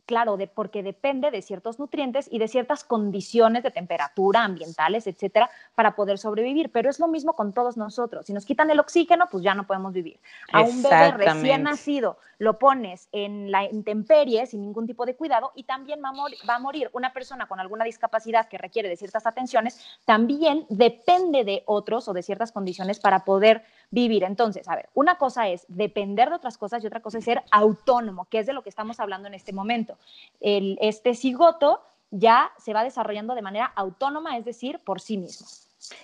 claro, 0.09 0.37
de, 0.37 0.47
porque 0.47 0.81
depende 0.81 1.29
de 1.29 1.43
ciertos 1.43 1.77
nutrientes 1.77 2.27
y 2.31 2.39
de 2.39 2.47
ciertas 2.47 2.83
condiciones 2.83 3.61
de 3.61 3.69
temperatura, 3.69 4.43
ambientales, 4.43 5.05
etcétera, 5.05 5.51
para 5.75 5.95
poder 5.95 6.17
sobrevivir. 6.17 6.71
Pero 6.71 6.89
es 6.89 6.99
lo 6.99 7.07
mismo 7.07 7.33
con 7.33 7.53
todos 7.53 7.77
nosotros. 7.77 8.25
Si 8.25 8.33
nos 8.33 8.43
quitan 8.43 8.71
el 8.71 8.79
oxígeno, 8.79 9.27
pues 9.29 9.43
ya 9.43 9.53
no 9.53 9.67
podemos 9.67 9.93
vivir. 9.93 10.19
A 10.51 10.61
un 10.61 10.81
bebé 10.81 11.11
recién 11.11 11.61
nacido 11.61 12.17
lo 12.39 12.57
pones 12.57 13.07
en 13.11 13.51
la 13.51 13.65
intemperie 13.65 14.47
sin 14.47 14.61
ningún 14.61 14.87
tipo 14.87 15.05
de 15.05 15.15
cuidado 15.15 15.51
y 15.55 15.65
también 15.65 16.01
va 16.03 16.09
a, 16.09 16.47
va 16.49 16.55
a 16.55 16.59
morir. 16.59 16.89
Una 16.93 17.13
persona 17.13 17.47
con 17.47 17.59
alguna 17.59 17.85
discapacidad 17.85 18.47
que 18.47 18.57
requiere 18.57 18.89
de 18.89 18.97
ciertas 18.97 19.27
atenciones 19.27 19.79
también 20.05 20.65
depende 20.69 21.43
de 21.43 21.61
otros 21.67 22.07
o 22.07 22.13
de 22.13 22.23
ciertas 22.23 22.51
condiciones 22.51 22.99
para 22.99 23.25
poder 23.25 23.63
vivir. 23.91 24.24
Entonces, 24.24 24.67
a 24.67 24.75
ver, 24.75 24.89
una 24.93 25.17
cosa 25.17 25.48
es 25.48 25.65
depender 25.67 26.29
de 26.29 26.36
otras 26.36 26.58
cosas 26.58 26.84
y 26.84 26.88
otra 26.88 27.01
cosa 27.01 27.17
es 27.17 27.25
ser 27.25 27.43
autónomo, 27.51 28.25
que 28.25 28.39
es 28.39 28.46
de 28.46 28.53
lo 28.53 28.62
que 28.62 28.69
estamos 28.69 29.00
hablando 29.00 29.27
en 29.27 29.34
este 29.34 29.53
momento. 29.53 29.98
El, 30.39 30.77
este 30.81 31.15
cigoto 31.15 31.81
ya 32.12 32.51
se 32.58 32.74
va 32.74 32.84
desarrollando 32.84 33.36
de 33.36 33.41
manera 33.41 33.72
autónoma, 33.75 34.38
es 34.38 34.46
decir, 34.46 34.79
por 34.79 35.00
sí 35.00 35.17
mismo. 35.17 35.48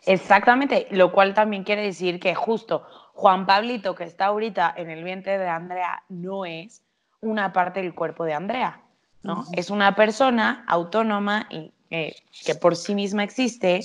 Exactamente, 0.05 0.87
lo 0.91 1.11
cual 1.11 1.33
también 1.33 1.63
quiere 1.63 1.83
decir 1.83 2.19
que 2.19 2.33
justo 2.33 2.85
Juan 3.13 3.45
Pablito, 3.45 3.95
que 3.95 4.03
está 4.03 4.27
ahorita 4.27 4.73
en 4.77 4.89
el 4.89 5.03
vientre 5.03 5.37
de 5.37 5.47
Andrea, 5.47 6.03
no 6.09 6.45
es 6.45 6.81
una 7.21 7.53
parte 7.53 7.81
del 7.81 7.93
cuerpo 7.93 8.23
de 8.23 8.33
Andrea, 8.33 8.81
¿no? 9.23 9.45
Es 9.53 9.69
una 9.69 9.95
persona 9.95 10.63
autónoma 10.67 11.47
y 11.49 11.71
eh, 11.89 12.15
que 12.45 12.55
por 12.55 12.75
sí 12.75 12.95
misma 12.95 13.23
existe, 13.23 13.81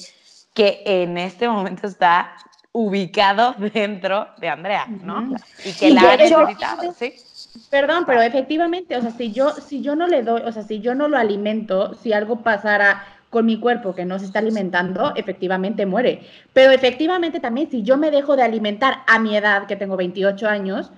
que 0.55 0.83
en 0.85 1.19
este 1.19 1.49
momento 1.49 1.87
está 1.87 2.35
ubicado 2.73 3.55
dentro 3.75 4.29
de 4.39 4.49
Andrea, 4.49 4.87
¿no? 4.87 5.35
Y 5.65 5.73
que 5.73 5.91
la 5.91 6.13
ha 6.13 6.17
necesitado, 6.17 6.93
¿sí? 6.93 7.15
Perdón, 7.69 8.05
pero 8.07 8.23
efectivamente, 8.23 8.97
o 8.97 9.03
sea, 9.03 9.11
si 9.11 9.33
yo, 9.33 9.51
si 9.51 9.83
yo 9.83 9.97
no 9.97 10.07
le 10.07 10.23
doy, 10.23 10.43
o 10.43 10.53
sea, 10.53 10.63
si 10.63 10.81
yo 10.81 10.95
no 10.95 11.09
lo 11.09 11.17
alimento, 11.17 11.95
si 11.95 12.13
algo 12.13 12.43
pasara 12.43 13.05
con 13.31 13.47
mi 13.47 13.59
cuerpo 13.59 13.95
que 13.95 14.05
no 14.05 14.19
se 14.19 14.27
está 14.27 14.41
alimentando, 14.41 15.13
efectivamente 15.15 15.87
muere. 15.87 16.27
Pero 16.53 16.73
efectivamente 16.73 17.41
también, 17.41 17.71
si 17.71 17.83
yo 17.83 17.97
me 17.97 18.11
dejo 18.11 18.37
de 18.37 18.43
alimentar 18.43 19.03
a 19.07 19.19
mi 19.19 19.37
edad, 19.37 19.67
que 19.67 19.77
tengo 19.77 19.97
28 19.97 20.49
años, 20.49 20.91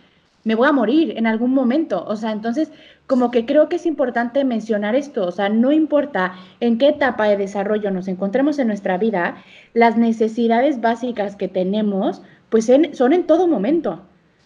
me 0.45 0.55
voy 0.55 0.69
a 0.69 0.73
morir 0.73 1.15
en 1.17 1.27
algún 1.27 1.53
momento. 1.55 2.05
O 2.07 2.17
sea, 2.17 2.33
entonces, 2.33 2.73
como 3.07 3.31
que 3.31 3.47
creo 3.47 3.69
que 3.69 3.77
es 3.77 3.87
importante 3.87 4.45
mencionar 4.45 4.95
esto. 4.95 5.27
O 5.27 5.33
sea, 5.33 5.49
no 5.49 5.73
importa 5.73 6.35
en 6.61 6.79
qué 6.79 6.89
etapa 6.89 7.29
de 7.29 7.37
desarrollo 7.37 7.91
nos 7.91 8.09
encontremos 8.09 8.59
en 8.59 8.67
nuestra 8.67 8.99
vida, 8.99 9.37
las 9.75 9.97
necesidades 9.97 10.81
básicas 10.81 11.37
que 11.37 11.49
tenemos, 11.49 12.23
pues 12.49 12.71
son 12.93 13.13
en 13.13 13.27
todo 13.27 13.49
momento, 13.49 14.03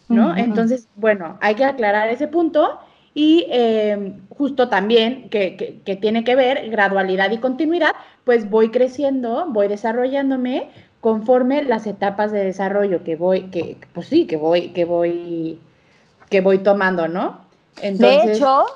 ¿no? 0.08 0.36
Entonces, 0.36 0.88
bueno, 0.94 1.38
hay 1.40 1.56
que 1.56 1.64
aclarar 1.64 2.08
ese 2.08 2.28
punto 2.28 2.78
y 3.16 3.46
em, 3.48 4.20
justo 4.28 4.68
también 4.68 5.30
que, 5.30 5.80
tiene 6.02 6.22
que 6.22 6.36
ver 6.36 6.68
gradualidad 6.68 7.30
y 7.30 7.38
continuidad, 7.38 7.92
pues 8.24 8.50
voy 8.50 8.70
creciendo, 8.70 9.46
voy 9.48 9.68
desarrollándome 9.68 10.68
conforme 11.00 11.64
las 11.64 11.86
etapas 11.86 12.30
de 12.30 12.44
desarrollo 12.44 13.04
que 13.04 13.16
voy, 13.16 13.44
que 13.44 13.78
pues 13.94 14.08
sí, 14.08 14.26
que 14.26 14.36
voy, 14.36 14.68
que 14.68 14.84
voy, 14.84 15.58
que 16.36 16.42
voy 16.42 16.58
tomando, 16.58 17.08
¿no? 17.08 17.46
de 17.80 18.22
hecho, 18.24 18.66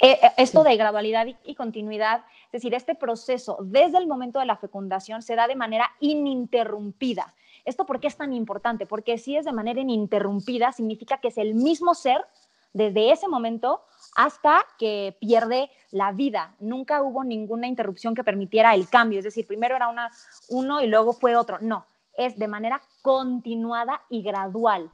eh, 0.00 0.18
eh, 0.22 0.30
esto 0.38 0.64
de 0.64 0.74
gradualidad 0.74 1.26
y, 1.44 1.54
continuidad, 1.54 2.22
es 2.46 2.52
decir, 2.52 2.72
este 2.72 2.94
proceso 2.94 3.58
desde 3.60 3.98
el 3.98 4.06
momento 4.06 4.38
de 4.38 4.46
la 4.46 4.56
fecundación 4.56 5.20
se 5.20 5.34
da 5.34 5.46
de 5.46 5.54
manera 5.54 5.90
ininterrumpida. 6.00 7.34
¿Esto 7.66 7.84
por 7.84 8.00
qué 8.00 8.06
es 8.06 8.16
tan 8.16 8.32
importante? 8.32 8.86
Porque 8.86 9.18
si 9.18 9.36
es 9.36 9.44
de 9.44 9.52
manera 9.52 9.82
ininterrumpida, 9.82 10.72
significa 10.72 11.18
que 11.18 11.28
es 11.28 11.36
el 11.36 11.54
mismo 11.54 11.94
ser 11.94 12.24
desde 12.72 13.12
ese 13.12 13.28
momento 13.28 13.82
hasta 14.16 14.64
que 14.78 15.14
pierde 15.20 15.70
la 15.90 16.12
vida. 16.12 16.54
Nunca 16.58 17.02
hubo 17.02 17.22
ninguna 17.22 17.66
interrupción 17.66 18.14
que 18.14 18.24
permitiera 18.24 18.74
el 18.74 18.88
cambio, 18.88 19.18
es 19.18 19.26
decir, 19.26 19.46
primero 19.46 19.76
era 19.76 19.88
una, 19.88 20.10
uno 20.48 20.80
y 20.80 20.86
luego 20.86 21.12
fue 21.12 21.36
otro. 21.36 21.58
No, 21.60 21.84
es 22.16 22.38
de 22.38 22.48
manera 22.48 22.80
continuada 23.02 24.00
y 24.08 24.22
gradual. 24.22 24.90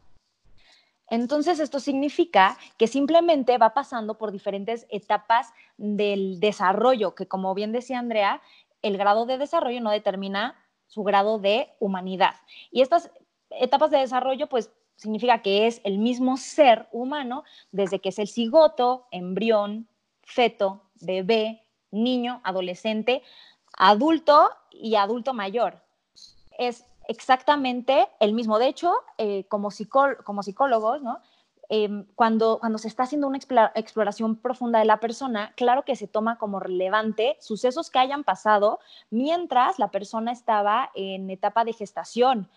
Entonces, 1.11 1.59
esto 1.59 1.81
significa 1.81 2.57
que 2.79 2.87
simplemente 2.87 3.59
va 3.59 3.75
pasando 3.75 4.17
por 4.17 4.31
diferentes 4.31 4.87
etapas 4.91 5.53
del 5.77 6.39
desarrollo, 6.41 7.15
que 7.17 7.27
como 7.27 7.53
bien 7.53 7.73
decía 7.73 7.99
Andrea, 7.99 8.41
el 8.81 8.97
grado 8.97 9.27
de 9.27 9.37
desarrollo 9.37 9.81
no 9.81 9.91
determina 9.91 10.57
su 10.87 11.03
grado 11.03 11.39
de 11.39 11.69
humanidad. 11.81 12.37
Y 12.71 12.81
estas 12.81 13.11
etapas 13.51 13.91
de 13.91 13.99
desarrollo, 13.99 14.49
pues 14.49 14.71
significa 14.97 15.43
que 15.43 15.67
es 15.67 15.81
el 15.85 15.99
mismo 15.99 16.37
ser 16.37 16.89
humano 16.93 17.45
desde 17.73 18.01
que 18.01 18.11
es 18.11 18.19
el 18.19 18.29
cigoto, 18.29 19.07
embrión, 19.11 19.89
feto, 20.23 20.83
bebé, 21.01 21.65
niño, 21.91 22.41
adolescente, 22.45 23.23
adulto 23.77 24.51
y 24.71 24.95
adulto 24.95 25.35
mayor. 25.35 25.83
Es 26.59 26.85
exactamente 27.11 28.09
el 28.21 28.35
mismo. 28.35 28.61
De 28.61 28.69
hecho, 28.69 28.95
eh, 29.19 29.45
como, 29.49 29.73
psicólogos, 29.73 31.01
em, 31.69 32.07
cuando 32.15 32.61
se 32.77 32.87
está 32.87 33.03
haciendo 33.03 33.27
una 33.27 33.39
exploración 33.75 34.37
profunda 34.37 34.79
de 34.79 34.85
la 34.85 35.01
persona, 35.01 35.53
claro 35.57 35.85
que 35.85 35.97
se 35.97 36.07
toma 36.07 36.39
como 36.39 36.61
relevante 36.61 37.37
sucesos 37.41 37.91
que 37.91 37.99
hayan 37.99 38.23
pasado 38.23 38.79
mientras 39.11 39.81
la 39.81 39.91
persona 39.91 40.31
estaba 40.31 40.93
en 40.95 41.31
etapa 41.31 41.65
de 41.65 41.73
gestación, 41.73 42.49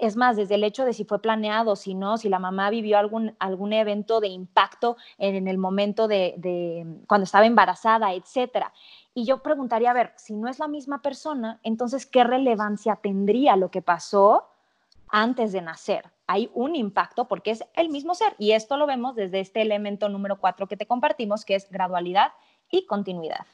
es 0.00 0.16
más, 0.16 0.36
desde 0.36 0.54
el 0.54 0.64
hecho 0.64 0.84
de 0.84 0.92
si 0.92 1.04
fue 1.04 1.20
planeado, 1.20 1.76
si 1.76 1.94
no, 1.94 2.16
si 2.16 2.28
la 2.28 2.38
mamá 2.38 2.70
vivió 2.70 2.98
algún, 2.98 3.36
algún 3.38 3.72
evento 3.72 4.20
de 4.20 4.28
impacto 4.28 4.96
en, 5.18 5.46
el 5.46 5.58
momento 5.58 6.08
de, 6.08 6.86
cuando 7.06 7.24
estaba 7.24 7.46
embarazada, 7.46 8.12
etcétera. 8.14 8.72
Y 9.14 9.24
yo 9.24 9.42
preguntaría, 9.42 9.90
a 9.90 9.94
ver, 9.94 10.12
si 10.16 10.34
no 10.34 10.48
es 10.48 10.58
la 10.58 10.68
misma 10.68 11.02
persona, 11.02 11.60
entonces, 11.62 12.06
¿qué 12.06 12.24
relevancia 12.24 12.96
tendría 12.96 13.56
lo 13.56 13.70
que 13.70 13.82
pasó 13.82 14.48
antes 15.08 15.52
de 15.52 15.62
nacer? 15.62 16.10
Hay 16.26 16.50
un 16.54 16.76
impacto 16.76 17.28
porque 17.28 17.50
es 17.50 17.64
el 17.74 17.90
mismo 17.90 18.14
ser. 18.14 18.34
Y 18.38 18.52
esto 18.52 18.76
lo 18.76 18.86
vemos 18.86 19.14
desde 19.14 19.40
este 19.40 19.62
elemento 19.62 20.08
número 20.08 20.38
cuatro 20.38 20.66
que 20.66 20.76
te 20.76 20.86
compartimos, 20.86 21.44
que 21.44 21.56
es 21.56 21.68
gradualidad 21.70 22.32
y 22.70 22.86
continuidad. 22.86 23.46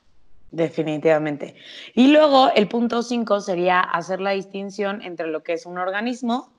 Definitivamente. 0.50 1.55
Y 1.95 2.09
luego 2.09 2.50
el 2.55 2.69
punto 2.69 3.03
5 3.03 3.41
sería 3.41 3.81
hacer 3.81 4.21
la 4.21 4.31
distinción 4.31 5.03
entre 5.03 5.26
lo 5.26 5.43
que 5.43 5.55
es 5.55 5.67
un 5.67 5.79
organismo 5.79 6.53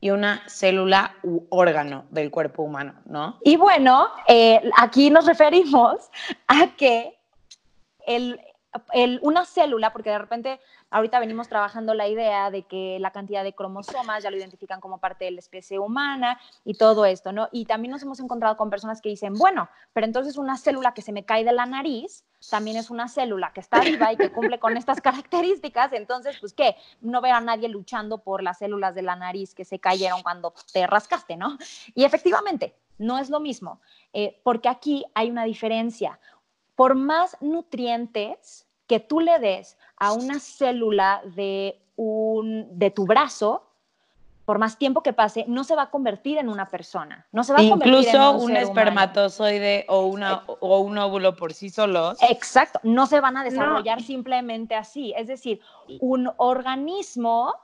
y 0.00 0.10
una 0.10 0.42
célula 0.48 1.14
u 1.22 1.46
órgano 1.50 2.04
del 2.10 2.30
cuerpo 2.30 2.64
humano, 2.64 2.94
¿no? 3.04 3.38
Y 3.44 3.56
bueno, 3.56 4.08
eh, 4.26 4.60
aquí 4.76 5.10
nos 5.10 5.26
referimos 5.26 6.10
a 6.48 6.74
que 6.76 7.16
el, 8.06 8.40
una 9.20 9.44
célula, 9.44 9.92
porque 9.92 10.10
de 10.10 10.18
repente 10.18 10.60
ahorita 10.90 11.20
venimos 11.20 11.48
trabajando 11.48 11.94
la 11.94 12.08
idea 12.08 12.50
de 12.50 12.62
que 12.62 12.98
la 13.00 13.10
cantidad 13.10 13.44
de 13.44 13.54
cromosomas 13.54 14.22
ya 14.22 14.30
lo 14.30 14.36
identifican 14.36 14.80
como 14.80 14.98
parte 14.98 15.26
de 15.26 15.32
la 15.32 15.40
especie 15.40 15.78
humana 15.78 16.40
y 16.64 16.74
todo 16.74 17.04
esto, 17.04 17.32
¿no? 17.32 17.48
Y 17.52 17.66
también 17.66 17.92
nos 17.92 18.02
hemos 18.02 18.20
encontrado 18.20 18.56
con 18.56 18.70
personas 18.70 19.00
que 19.00 19.08
dicen, 19.08 19.34
bueno, 19.34 19.68
pero 19.92 20.06
entonces 20.06 20.36
una 20.36 20.56
célula 20.56 20.94
que 20.94 21.02
se 21.02 21.12
me 21.12 21.24
cae 21.24 21.44
de 21.44 21.52
la 21.52 21.66
nariz 21.66 22.24
también 22.50 22.76
es 22.76 22.90
una 22.90 23.08
célula 23.08 23.52
que 23.52 23.60
está 23.60 23.80
viva 23.80 24.12
y 24.12 24.16
que 24.16 24.32
cumple 24.32 24.58
con 24.58 24.76
estas 24.76 25.00
características, 25.02 25.92
entonces, 25.92 26.36
pues, 26.40 26.52
¿qué? 26.52 26.76
No 27.00 27.20
veo 27.20 27.34
a 27.34 27.40
nadie 27.40 27.68
luchando 27.68 28.18
por 28.18 28.42
las 28.42 28.58
células 28.58 28.94
de 28.94 29.02
la 29.02 29.16
nariz 29.16 29.54
que 29.54 29.64
se 29.64 29.78
cayeron 29.78 30.22
cuando 30.22 30.52
te 30.72 30.86
rascaste, 30.86 31.36
¿no? 31.36 31.56
Y 31.94 32.04
efectivamente, 32.04 32.74
no 32.98 33.18
es 33.18 33.30
lo 33.30 33.40
mismo, 33.40 33.80
eh, 34.12 34.40
porque 34.42 34.68
aquí 34.68 35.04
hay 35.14 35.30
una 35.30 35.44
diferencia 35.44 36.18
por 36.76 36.94
más 36.94 37.36
nutrientes 37.40 38.66
que 38.86 39.00
tú 39.00 39.20
le 39.20 39.38
des 39.38 39.76
a 39.96 40.12
una 40.12 40.40
célula 40.40 41.22
de, 41.34 41.80
un, 41.96 42.66
de 42.78 42.90
tu 42.90 43.06
brazo, 43.06 43.68
por 44.44 44.58
más 44.58 44.76
tiempo 44.76 45.02
que 45.02 45.12
pase, 45.12 45.44
no 45.46 45.64
se 45.64 45.76
va 45.76 45.82
a 45.82 45.90
convertir 45.90 46.38
en 46.38 46.48
una 46.48 46.68
persona. 46.68 47.26
No 47.30 47.44
se 47.44 47.52
va 47.52 47.60
a 47.60 47.62
Incluso 47.62 48.32
un, 48.38 48.56
espermatozoide 48.56 49.86
o, 49.88 50.06
una, 50.06 50.42
o 50.46 50.80
un 50.80 50.98
óvulo 50.98 51.36
por 51.36 51.52
sí 51.54 51.70
solos. 51.70 52.18
Exacto, 52.28 52.80
no 52.82 53.06
se 53.06 53.20
van 53.20 53.36
a 53.36 53.44
desarrollar 53.44 54.02
simplemente 54.02 54.74
así. 54.74 55.14
Es 55.16 55.28
decir, 55.28 55.60
un 56.00 56.30
organismo 56.38 57.54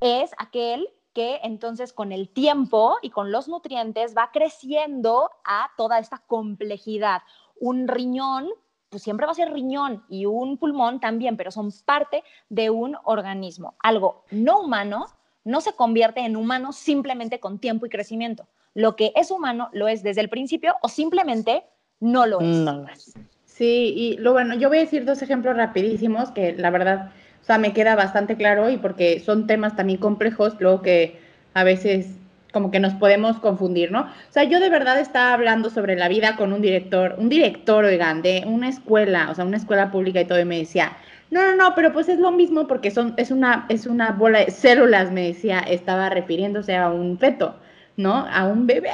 es 0.00 0.32
aquel 0.38 0.88
que 1.12 1.40
entonces 1.42 1.92
con 1.92 2.10
el 2.10 2.30
tiempo 2.30 2.96
y 3.02 3.10
con 3.10 3.30
los 3.30 3.46
nutrientes 3.46 4.16
va 4.16 4.30
creciendo 4.32 5.30
a 5.44 5.70
toda 5.76 5.98
esta 5.98 6.18
complejidad 6.26 7.22
un 7.62 7.86
riñón, 7.86 8.48
pues 8.88 9.04
siempre 9.04 9.24
va 9.24 9.32
a 9.32 9.36
ser 9.36 9.52
riñón 9.52 10.02
y 10.08 10.26
un 10.26 10.58
pulmón 10.58 10.98
también, 10.98 11.36
pero 11.36 11.52
son 11.52 11.70
parte 11.84 12.24
de 12.48 12.70
un 12.70 12.96
organismo. 13.04 13.76
Algo 13.78 14.24
no 14.32 14.60
humano 14.60 15.06
no 15.44 15.60
se 15.60 15.72
convierte 15.72 16.20
en 16.20 16.36
humano 16.36 16.72
simplemente 16.72 17.38
con 17.38 17.60
tiempo 17.60 17.86
y 17.86 17.88
crecimiento. 17.88 18.48
Lo 18.74 18.96
que 18.96 19.12
es 19.14 19.30
humano 19.30 19.68
lo 19.72 19.86
es 19.86 20.02
desde 20.02 20.22
el 20.22 20.28
principio 20.28 20.74
o 20.82 20.88
simplemente 20.88 21.62
no 22.00 22.26
lo 22.26 22.40
es. 22.40 23.14
Sí, 23.44 23.94
y 23.96 24.16
lo 24.16 24.32
bueno, 24.32 24.56
yo 24.56 24.68
voy 24.68 24.78
a 24.78 24.80
decir 24.80 25.04
dos 25.04 25.22
ejemplos 25.22 25.56
rapidísimos 25.56 26.32
que 26.32 26.54
la 26.54 26.70
verdad, 26.70 27.12
o 27.42 27.44
sea, 27.44 27.58
me 27.58 27.72
queda 27.72 27.94
bastante 27.94 28.36
claro 28.36 28.70
y 28.70 28.76
porque 28.76 29.20
son 29.20 29.46
temas 29.46 29.76
también 29.76 30.00
complejos, 30.00 30.56
luego 30.58 30.82
que 30.82 31.20
a 31.54 31.62
veces 31.62 32.16
como 32.52 32.70
que 32.70 32.80
nos 32.80 32.94
podemos 32.94 33.38
confundir, 33.38 33.90
¿no? 33.90 34.02
O 34.02 34.32
sea, 34.32 34.44
yo 34.44 34.60
de 34.60 34.68
verdad 34.68 35.00
estaba 35.00 35.32
hablando 35.32 35.70
sobre 35.70 35.96
la 35.96 36.08
vida 36.08 36.36
con 36.36 36.52
un 36.52 36.60
director, 36.60 37.16
un 37.18 37.28
director, 37.28 37.84
oigan, 37.84 38.22
de 38.22 38.44
una 38.46 38.68
escuela, 38.68 39.28
o 39.30 39.34
sea, 39.34 39.44
una 39.44 39.56
escuela 39.56 39.90
pública 39.90 40.20
y 40.20 40.26
todo, 40.26 40.38
y 40.38 40.44
me 40.44 40.58
decía, 40.58 40.92
no, 41.30 41.42
no, 41.42 41.56
no, 41.56 41.74
pero 41.74 41.92
pues 41.92 42.08
es 42.10 42.18
lo 42.18 42.30
mismo 42.30 42.66
porque 42.66 42.90
son, 42.90 43.14
es 43.16 43.30
una, 43.30 43.64
es 43.70 43.86
una 43.86 44.12
bola 44.12 44.40
de 44.40 44.50
células, 44.50 45.10
me 45.10 45.26
decía, 45.28 45.60
estaba 45.60 46.10
refiriéndose 46.10 46.76
a 46.76 46.90
un 46.90 47.18
feto, 47.18 47.56
¿no? 47.96 48.26
A 48.30 48.46
un 48.46 48.66
bebé. 48.66 48.90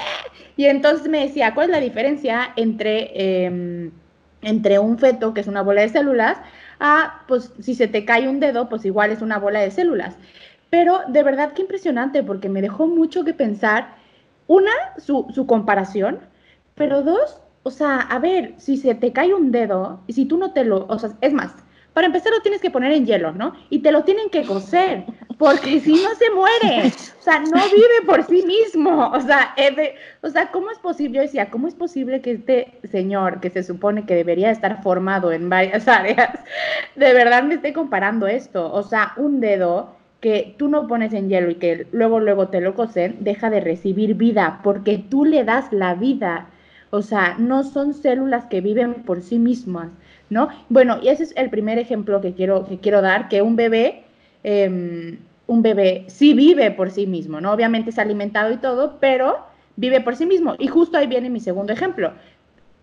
Y 0.56 0.66
entonces 0.66 1.08
me 1.08 1.20
decía, 1.20 1.52
¿cuál 1.54 1.66
es 1.66 1.72
la 1.72 1.80
diferencia 1.80 2.52
entre, 2.54 3.44
em, 3.44 3.90
entre 4.42 4.78
un 4.78 4.98
feto, 4.98 5.34
que 5.34 5.40
es 5.40 5.48
una 5.48 5.62
bola 5.62 5.82
de 5.82 5.88
células, 5.88 6.38
a, 6.80 7.24
pues, 7.26 7.52
si 7.60 7.74
se 7.74 7.88
te 7.88 8.04
cae 8.04 8.28
un 8.28 8.40
dedo, 8.40 8.68
pues 8.68 8.84
igual 8.84 9.10
es 9.10 9.20
una 9.20 9.38
bola 9.38 9.60
de 9.60 9.70
células. 9.70 10.16
Pero 10.70 11.00
de 11.08 11.22
verdad 11.22 11.52
que 11.52 11.62
impresionante, 11.62 12.22
porque 12.22 12.48
me 12.48 12.62
dejó 12.62 12.86
mucho 12.86 13.24
que 13.24 13.34
pensar. 13.34 13.96
Una, 14.46 14.72
su, 14.96 15.46
comparación, 15.46 16.20
pero 16.74 17.02
dos, 17.02 17.40
o 17.64 17.70
sea, 17.70 18.00
a 18.00 18.18
ver, 18.18 18.54
si 18.56 18.78
se 18.78 18.94
te 18.94 19.12
cae 19.12 19.34
un 19.34 19.50
dedo 19.50 20.00
y 20.06 20.14
si 20.14 20.24
tú 20.24 20.38
no 20.38 20.52
te 20.52 20.64
lo, 20.64 20.86
o 20.86 20.98
sea, 20.98 21.10
es 21.20 21.34
más, 21.34 21.54
para 21.92 22.06
empezar 22.06 22.32
lo 22.32 22.40
tienes 22.40 22.62
que 22.62 22.70
poner 22.70 22.92
en 22.92 23.04
hielo, 23.04 23.32
¿no? 23.32 23.52
Y 23.68 23.80
te 23.80 23.92
lo 23.92 24.04
tienen 24.04 24.30
que 24.30 24.44
coser, 24.44 25.04
porque 25.36 25.80
si 25.80 25.92
no 26.02 26.14
se 26.14 26.30
muere, 26.30 26.88
o 27.18 27.22
sea, 27.22 27.40
no 27.40 27.62
vive 27.64 28.06
por 28.06 28.24
sí 28.24 28.42
mismo, 28.46 29.10
o 29.10 29.20
sea, 29.20 29.54
o 30.22 30.28
sea, 30.30 30.50
¿cómo 30.50 30.70
es 30.70 30.78
posible, 30.78 31.16
yo 31.16 31.22
decía, 31.22 31.50
¿cómo 31.50 31.68
es 31.68 31.74
posible 31.74 32.22
que 32.22 32.32
este 32.32 32.78
señor, 32.90 33.40
que 33.40 33.50
se 33.50 33.62
supone 33.62 34.06
que 34.06 34.14
debería 34.14 34.50
estar 34.50 34.82
formado 34.82 35.30
en 35.30 35.50
varias 35.50 35.86
áreas, 35.88 36.38
de 36.96 37.12
verdad 37.12 37.42
me 37.42 37.56
esté 37.56 37.74
comparando 37.74 38.26
esto? 38.26 38.72
O 38.72 38.82
sea, 38.82 39.12
un 39.18 39.40
dedo 39.40 39.97
que 40.20 40.54
tú 40.58 40.68
no 40.68 40.88
pones 40.88 41.12
en 41.12 41.28
hielo 41.28 41.50
y 41.50 41.56
que 41.56 41.86
luego, 41.92 42.20
luego 42.20 42.48
te 42.48 42.60
lo 42.60 42.74
cosen, 42.74 43.16
deja 43.20 43.50
de 43.50 43.60
recibir 43.60 44.14
vida, 44.14 44.60
porque 44.64 44.98
tú 44.98 45.24
le 45.24 45.44
das 45.44 45.72
la 45.72 45.94
vida. 45.94 46.48
O 46.90 47.02
sea, 47.02 47.36
no 47.38 47.64
son 47.64 47.94
células 47.94 48.46
que 48.46 48.60
viven 48.60 48.94
por 49.04 49.22
sí 49.22 49.38
mismas. 49.38 49.90
¿no? 50.30 50.48
Bueno, 50.68 50.98
y 51.02 51.08
ese 51.08 51.24
es 51.24 51.34
el 51.36 51.50
primer 51.50 51.78
ejemplo 51.78 52.20
que 52.20 52.34
quiero, 52.34 52.66
que 52.66 52.78
quiero 52.78 53.00
dar, 53.00 53.28
que 53.28 53.42
un 53.42 53.56
bebé, 53.56 54.04
em, 54.42 55.18
un 55.46 55.62
bebé 55.62 56.04
sí 56.08 56.34
vive 56.34 56.70
por 56.70 56.90
sí 56.90 57.06
mismo, 57.06 57.40
¿no? 57.40 57.52
Obviamente 57.52 57.90
es 57.90 57.98
alimentado 57.98 58.52
y 58.52 58.58
todo, 58.58 58.98
pero 59.00 59.38
vive 59.76 60.00
por 60.00 60.16
sí 60.16 60.26
mismo. 60.26 60.54
Y 60.58 60.68
justo 60.68 60.98
ahí 60.98 61.06
viene 61.06 61.30
mi 61.30 61.40
segundo 61.40 61.72
ejemplo. 61.72 62.12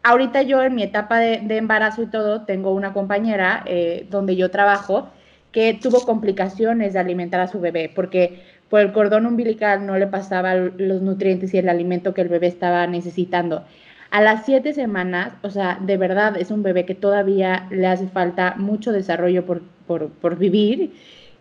Ahorita 0.04 0.42
yo 0.44 0.62
en 0.64 0.76
mi 0.76 0.84
etapa 0.84 1.20
de, 1.20 1.58
embarazo 1.58 2.04
y 2.04 2.08
todo, 2.08 2.42
tengo 2.46 2.72
una 2.72 2.94
compañera 2.94 3.64
eh, 3.66 4.08
donde 4.10 4.36
yo 4.36 4.52
trabajo 4.52 5.10
que 5.56 5.74
tuvo 5.74 6.02
complicaciones 6.02 6.92
de 6.92 7.00
alimentar 7.00 7.40
a 7.40 7.48
su 7.48 7.62
bebé, 7.62 7.90
porque 7.96 8.42
por 8.70 8.82
el 8.82 8.92
cordón 8.92 9.26
umbilical 9.26 9.86
no 9.86 9.98
le 9.98 10.06
pasaban 10.06 10.74
los 10.78 11.02
nutrientes 11.02 11.54
y 11.54 11.58
el 11.58 11.70
alimento 11.70 12.14
que 12.14 12.20
el 12.20 12.28
bebé 12.28 12.48
estaba 12.48 12.86
necesitando. 12.88 13.64
A 14.12 14.22
las 14.22 14.44
siete 14.44 14.74
semanas, 14.74 15.32
o 15.44 15.50
sea, 15.50 15.80
de 15.80 15.96
verdad 15.96 16.36
es 16.36 16.52
un 16.52 16.62
bebé 16.62 16.86
que 16.86 16.94
todavía 16.94 17.68
le 17.72 17.88
hace 17.88 18.08
falta 18.08 18.56
mucho 18.58 18.92
desarrollo 18.92 19.46
por, 19.46 20.38
vivir, 20.38 20.92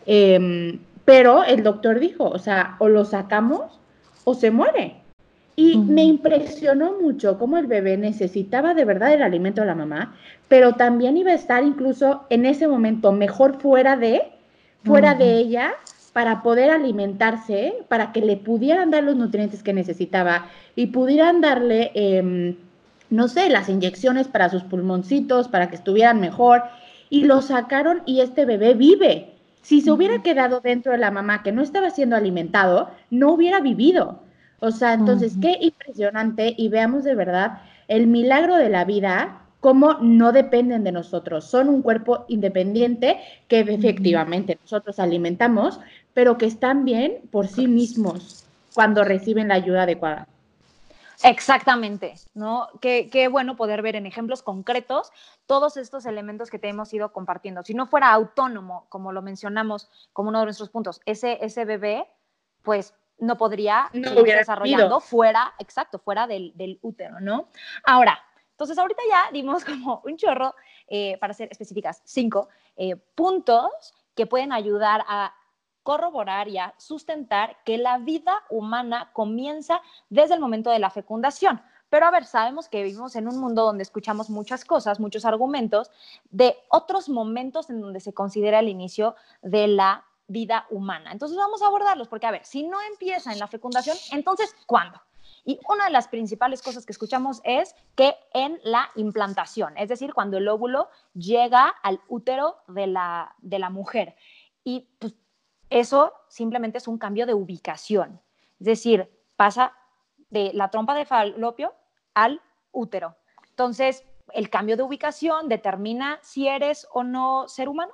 em, 0.06 0.78
pero 1.04 1.42
el 1.42 1.64
doctor 1.64 1.98
dijo, 1.98 2.28
o 2.28 2.38
sea, 2.38 2.76
o 2.78 2.88
lo 2.88 3.04
sacamos 3.04 3.80
o 4.22 4.34
se 4.34 4.52
muere. 4.52 4.94
Y 5.56 5.78
me 5.78 6.02
impresionó 6.02 6.94
mucho 7.00 7.38
cómo 7.38 7.58
el 7.58 7.66
bebé 7.66 7.96
necesitaba 7.96 8.74
de 8.74 8.84
verdad 8.84 9.12
el 9.12 9.22
alimento 9.22 9.60
de 9.60 9.68
la 9.68 9.76
mamá, 9.76 10.16
pero 10.48 10.72
también 10.72 11.16
iba 11.16 11.30
a 11.30 11.34
estar 11.34 11.62
incluso 11.62 12.24
en 12.28 12.44
ese 12.44 12.66
momento 12.66 13.12
mejor 13.12 13.60
fuera 13.60 13.96
de, 13.96 14.22
fuera 14.82 15.14
de 15.14 15.36
ella, 15.36 15.74
para 16.12 16.42
poder 16.42 16.70
alimentarse, 16.70 17.74
para 17.88 18.12
que 18.12 18.20
le 18.20 18.36
pudieran 18.36 18.90
dar 18.90 19.04
los 19.04 19.16
nutrientes 19.16 19.62
que 19.62 19.72
necesitaba 19.72 20.46
y 20.76 20.86
pudieran 20.86 21.40
darle, 21.40 21.90
em, 21.94 22.56
no 23.10 23.28
sé, 23.28 23.48
las 23.48 23.68
inyecciones 23.68 24.28
para 24.28 24.48
sus 24.48 24.62
pulmoncitos, 24.62 25.48
para 25.48 25.68
que 25.68 25.76
estuvieran 25.76 26.20
mejor. 26.20 26.62
Y 27.10 27.24
lo 27.24 27.42
sacaron 27.42 28.02
y 28.06 28.20
este 28.20 28.44
bebé 28.44 28.74
vive. 28.74 29.30
Si 29.62 29.80
se 29.80 29.90
hubiera 29.90 30.22
quedado 30.22 30.60
dentro 30.60 30.92
de 30.92 30.98
la 30.98 31.10
mamá 31.10 31.42
que 31.42 31.52
no 31.52 31.62
estaba 31.62 31.90
siendo 31.90 32.16
alimentado, 32.16 32.90
no 33.10 33.32
hubiera 33.32 33.60
vivido. 33.60 34.20
O 34.60 34.70
sea, 34.70 34.94
entonces, 34.94 35.34
qué 35.40 35.58
impresionante 35.60 36.54
y 36.56 36.68
veamos 36.68 37.04
de 37.04 37.14
verdad 37.14 37.62
el 37.88 38.06
milagro 38.06 38.56
de 38.56 38.70
la 38.70 38.84
vida, 38.84 39.42
cómo 39.60 39.94
no 39.94 40.32
dependen 40.32 40.84
de 40.84 40.92
nosotros. 40.92 41.44
Son 41.44 41.68
un 41.68 41.82
cuerpo 41.82 42.24
independiente 42.28 43.18
que 43.48 43.60
efectivamente 43.60 44.58
nosotros 44.62 44.98
alimentamos, 44.98 45.80
pero 46.12 46.38
que 46.38 46.46
están 46.46 46.84
bien 46.84 47.20
por 47.30 47.48
sí 47.48 47.66
mismos 47.66 48.44
cuando 48.74 49.04
reciben 49.04 49.48
la 49.48 49.54
ayuda 49.54 49.84
adecuada. 49.84 50.26
Exactamente, 51.22 52.14
¿no? 52.34 52.68
Qué, 52.80 53.08
qué, 53.10 53.28
bueno 53.28 53.56
poder 53.56 53.80
ver 53.82 53.96
en 53.96 54.04
ejemplos 54.04 54.42
concretos 54.42 55.10
todos 55.46 55.76
estos 55.76 56.04
elementos 56.06 56.50
que 56.50 56.58
te 56.58 56.68
hemos 56.68 56.92
ido 56.92 57.12
compartiendo. 57.12 57.62
Si 57.62 57.72
no 57.72 57.86
fuera 57.86 58.12
autónomo, 58.12 58.86
como 58.88 59.12
lo 59.12 59.22
mencionamos 59.22 59.88
como 60.12 60.28
uno 60.28 60.40
de 60.40 60.46
nuestros 60.46 60.68
puntos, 60.68 61.00
ese, 61.06 61.38
ese 61.40 61.64
bebé, 61.64 62.06
pues 62.62 62.94
no 63.18 63.36
podría 63.36 63.90
no 63.92 64.10
seguir 64.10 64.36
desarrollando 64.36 65.00
fuera, 65.00 65.54
exacto, 65.58 65.98
fuera 65.98 66.26
del, 66.26 66.52
del, 66.54 66.78
útero, 66.82 67.20
¿no? 67.20 67.48
Ahora, 67.84 68.18
entonces 68.50 68.78
ahorita 68.78 69.02
ya 69.10 69.30
dimos 69.32 69.64
como 69.64 70.02
un 70.04 70.16
chorro, 70.16 70.54
eh, 70.86 71.18
para 71.18 71.34
ser 71.34 71.48
específicas, 71.50 72.02
cinco 72.04 72.48
eh, 72.76 72.96
puntos 73.14 73.94
que 74.14 74.26
pueden 74.26 74.52
ayudar 74.52 75.04
a 75.08 75.34
corroborar 75.82 76.48
y 76.48 76.58
a 76.58 76.74
sustentar 76.78 77.58
que 77.64 77.78
la 77.78 77.98
vida 77.98 78.42
humana 78.48 79.10
comienza 79.12 79.82
desde 80.08 80.34
el 80.34 80.40
momento 80.40 80.70
de 80.70 80.78
la 80.78 80.90
fecundación. 80.90 81.60
Pero 81.90 82.06
a 82.06 82.10
ver, 82.10 82.24
sabemos 82.24 82.68
que 82.68 82.82
vivimos 82.82 83.14
en 83.16 83.28
un 83.28 83.38
mundo 83.38 83.64
donde 83.64 83.82
escuchamos 83.82 84.30
muchas 84.30 84.64
cosas, 84.64 84.98
muchos 84.98 85.24
argumentos 85.24 85.90
de 86.30 86.56
otros 86.70 87.08
momentos 87.08 87.70
en 87.70 87.80
donde 87.80 88.00
se 88.00 88.14
considera 88.14 88.60
el 88.60 88.68
inicio 88.68 89.14
de 89.42 89.68
la 89.68 90.04
vida 90.26 90.66
humana. 90.70 91.12
Entonces 91.12 91.36
vamos 91.36 91.62
a 91.62 91.66
abordarlos, 91.66 92.08
porque 92.08 92.26
a 92.26 92.30
ver, 92.30 92.44
si 92.44 92.62
no 92.62 92.78
empieza 92.82 93.32
en 93.32 93.38
la 93.38 93.46
fecundación, 93.46 93.96
entonces, 94.12 94.54
¿cuándo? 94.66 95.00
Y 95.44 95.60
una 95.68 95.86
de 95.86 95.90
las 95.90 96.08
principales 96.08 96.62
cosas 96.62 96.86
que 96.86 96.92
escuchamos 96.92 97.40
es 97.44 97.74
que 97.94 98.14
en 98.32 98.58
la 98.64 98.90
implantación, 98.94 99.76
es 99.76 99.88
decir, 99.88 100.14
cuando 100.14 100.38
el 100.38 100.48
óvulo 100.48 100.88
llega 101.12 101.68
al 101.82 102.00
útero 102.08 102.56
de 102.66 102.86
la, 102.86 103.34
de 103.38 103.58
la 103.58 103.68
mujer. 103.68 104.16
Y 104.62 104.88
pues, 104.98 105.14
eso 105.68 106.12
simplemente 106.28 106.78
es 106.78 106.88
un 106.88 106.98
cambio 106.98 107.26
de 107.26 107.34
ubicación. 107.34 108.20
Es 108.58 108.66
decir, 108.66 109.10
pasa 109.36 109.72
de 110.30 110.52
la 110.54 110.70
trompa 110.70 110.94
de 110.94 111.04
falopio 111.04 111.74
al 112.14 112.40
útero. 112.72 113.16
Entonces, 113.50 114.04
el 114.32 114.50
cambio 114.50 114.76
de 114.76 114.82
ubicación 114.82 115.48
determina 115.48 116.18
si 116.22 116.48
eres 116.48 116.86
o 116.92 117.04
no 117.04 117.48
ser 117.48 117.68
humano. 117.68 117.92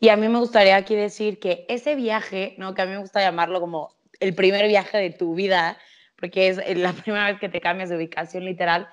Y 0.00 0.10
a 0.10 0.16
mí 0.16 0.28
me 0.28 0.38
gustaría 0.38 0.76
aquí 0.76 0.94
decir 0.94 1.38
que 1.38 1.64
ese 1.68 1.94
viaje, 1.94 2.54
¿no? 2.58 2.74
que 2.74 2.82
a 2.82 2.86
mí 2.86 2.92
me 2.92 2.98
gusta 2.98 3.20
llamarlo 3.20 3.60
como 3.60 3.94
el 4.20 4.34
primer 4.34 4.66
viaje 4.68 4.98
de 4.98 5.10
tu 5.10 5.34
vida, 5.34 5.78
porque 6.18 6.48
es 6.48 6.76
la 6.76 6.92
primera 7.04 7.26
vez 7.26 7.40
que 7.40 7.48
te 7.48 7.60
cambias 7.60 7.88
de 7.88 7.96
ubicación 7.96 8.44
literal, 8.44 8.88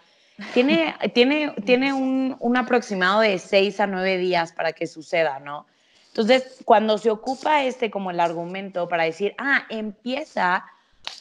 tiene, 0.54 0.96
tiene, 1.14 1.54
tiene 1.66 1.94
un, 1.94 2.36
un 2.40 2.58
aproximado 2.58 3.22
de 3.22 3.38
seis 3.38 3.80
a 3.80 3.88
nueve 3.88 4.18
días 4.18 4.52
para 4.52 4.74
que 4.74 4.88
suceda, 4.88 5.40
¿no? 5.40 5.68
Entonces, 6.08 6.62
cuando 6.66 6.98
se 6.98 7.10
ocupa 7.10 7.64
este 7.64 7.90
como 7.90 8.12
el 8.12 8.20
argumento 8.20 8.88
para 8.88 9.04
decir, 9.04 9.34
ah, 9.38 9.66
empieza 9.70 10.66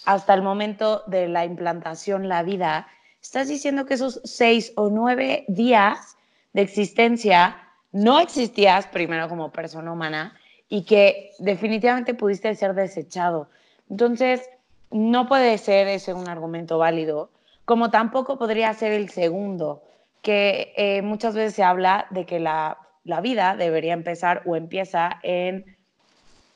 hasta 0.05 0.35
el 0.35 0.43
momento 0.43 1.03
de 1.07 1.29
la 1.29 1.45
implantación 1.45 2.29
la 2.29 2.43
vida, 2.43 2.89
estás 3.21 3.49
diciendo 3.49 3.87
que 3.87 3.95
esos 3.95 4.21
seis 4.25 4.73
o 4.77 4.91
nueve 4.91 5.45
días 5.49 6.17
de 6.53 6.63
existencia 6.63 7.62
no 7.93 8.21
existías 8.21 8.87
primero 8.87 9.29
como 9.29 9.53
persona 9.53 9.93
humana 9.93 10.35
y 10.69 10.85
que 10.85 11.31
definitivamente 11.39 12.15
pudiste 12.15 12.55
ser 12.55 12.75
desechado. 12.75 13.49
Entonces, 13.91 14.49
no 14.91 15.29
puede 15.29 15.57
ser 15.59 15.89
ese 15.89 16.15
un 16.15 16.29
argumento 16.29 16.79
válido, 16.79 17.31
como 17.65 17.91
tampoco 17.91 18.39
podría 18.39 18.73
ser 18.75 18.93
el 18.93 19.11
segundo, 19.11 19.83
que 20.23 20.73
eh, 20.77 21.03
muchas 21.03 21.35
veces 21.35 21.55
se 21.55 21.63
habla 21.63 22.07
de 22.11 22.27
que 22.27 22.41
la 22.41 22.79
la 23.05 23.21
vida 23.21 23.57
debería 23.57 23.93
empezar 23.93 24.43
o 24.47 24.57
empieza 24.57 25.19
en 25.23 25.77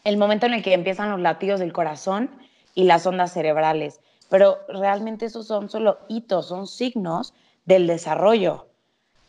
el 0.05 0.16
momento 0.16 0.46
en 0.46 0.55
el 0.55 0.62
que 0.62 0.75
empiezan 0.75 1.11
los 1.11 1.20
latidos 1.20 1.61
del 1.61 1.72
corazón 1.72 2.31
y 2.75 2.85
las 2.85 3.07
ondas 3.07 3.33
cerebrales. 3.33 4.01
Pero 4.29 4.59
realmente 4.68 5.27
esos 5.27 5.46
son 5.46 5.68
solo 5.68 5.99
hitos, 6.09 6.49
son 6.49 6.66
signos 6.66 7.35
del 7.64 7.87
desarrollo. 7.87 8.68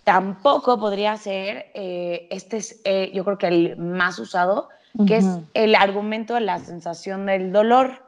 Tampoco 0.08 0.80
podría 0.80 1.18
ser, 1.18 1.70
eh, 1.74 2.30
este 2.32 2.56
es 2.56 2.80
eh, 2.86 3.12
yo 3.14 3.26
creo 3.26 3.38
que 3.38 3.48
el 3.48 3.76
más 3.76 4.18
usado, 4.20 4.70
que 5.06 5.18
es 5.18 5.26
el 5.54 5.76
argumento 5.76 6.36
de 6.36 6.40
la 6.40 6.60
sensación 6.60 7.26
del 7.26 7.52
dolor. 7.52 8.04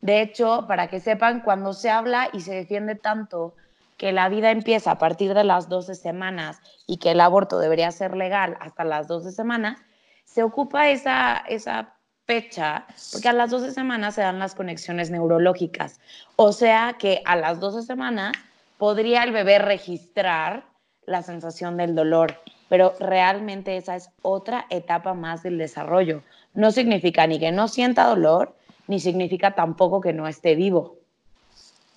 De 0.00 0.20
hecho, 0.20 0.64
para 0.66 0.88
que 0.88 0.98
sepan, 0.98 1.42
cuando 1.42 1.72
se 1.72 1.90
habla 1.90 2.28
y 2.32 2.40
se 2.40 2.52
defiende 2.56 2.96
tanto 2.96 3.54
que 3.96 4.10
la 4.10 4.28
vida 4.28 4.50
empieza 4.50 4.90
a 4.90 4.98
partir 4.98 5.32
de 5.32 5.44
las 5.44 5.68
12 5.68 5.94
semanas 5.94 6.58
y 6.88 6.96
que 6.96 7.12
el 7.12 7.20
aborto 7.20 7.60
debería 7.60 7.92
ser 7.92 8.16
legal 8.16 8.56
hasta 8.60 8.82
las 8.82 9.06
12 9.06 9.30
semanas, 9.30 9.78
se 10.24 10.42
ocupa 10.42 10.88
esa, 10.88 11.36
esa 11.48 11.94
fecha 12.26 12.84
porque 13.12 13.28
a 13.28 13.32
las 13.32 13.50
12 13.52 13.70
semanas 13.70 14.16
se 14.16 14.22
dan 14.22 14.40
las 14.40 14.56
conexiones 14.56 15.12
neurológicas. 15.12 16.00
O 16.34 16.50
sea 16.50 16.96
que 16.98 17.22
a 17.24 17.36
las 17.36 17.60
12 17.60 17.82
semanas 17.82 18.32
podría 18.76 19.22
el 19.22 19.30
bebé 19.30 19.60
registrar 19.60 20.73
la 21.06 21.22
sensación 21.22 21.76
del 21.76 21.94
dolor, 21.94 22.34
pero 22.68 22.94
realmente 22.98 23.76
esa 23.76 23.96
es 23.96 24.10
otra 24.22 24.66
etapa 24.70 25.14
más 25.14 25.42
del 25.42 25.58
desarrollo. 25.58 26.22
No 26.54 26.70
significa 26.70 27.26
ni 27.26 27.38
que 27.38 27.52
no 27.52 27.68
sienta 27.68 28.06
dolor, 28.06 28.54
ni 28.86 29.00
significa 29.00 29.54
tampoco 29.54 30.00
que 30.00 30.12
no 30.12 30.28
esté 30.28 30.54
vivo. 30.54 30.96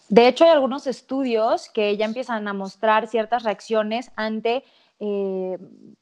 De 0.10 0.28
hecho, 0.28 0.46
hay 0.46 0.52
algunos 0.52 0.88
estudios 0.88 1.70
que 1.70 1.98
ya 1.98 2.06
empiezan 2.06 2.48
a 2.48 2.54
mostrar 2.54 3.08
ciertas 3.08 3.44
reacciones 3.44 4.12
ante 4.16 4.64
eh, 5.00 5.58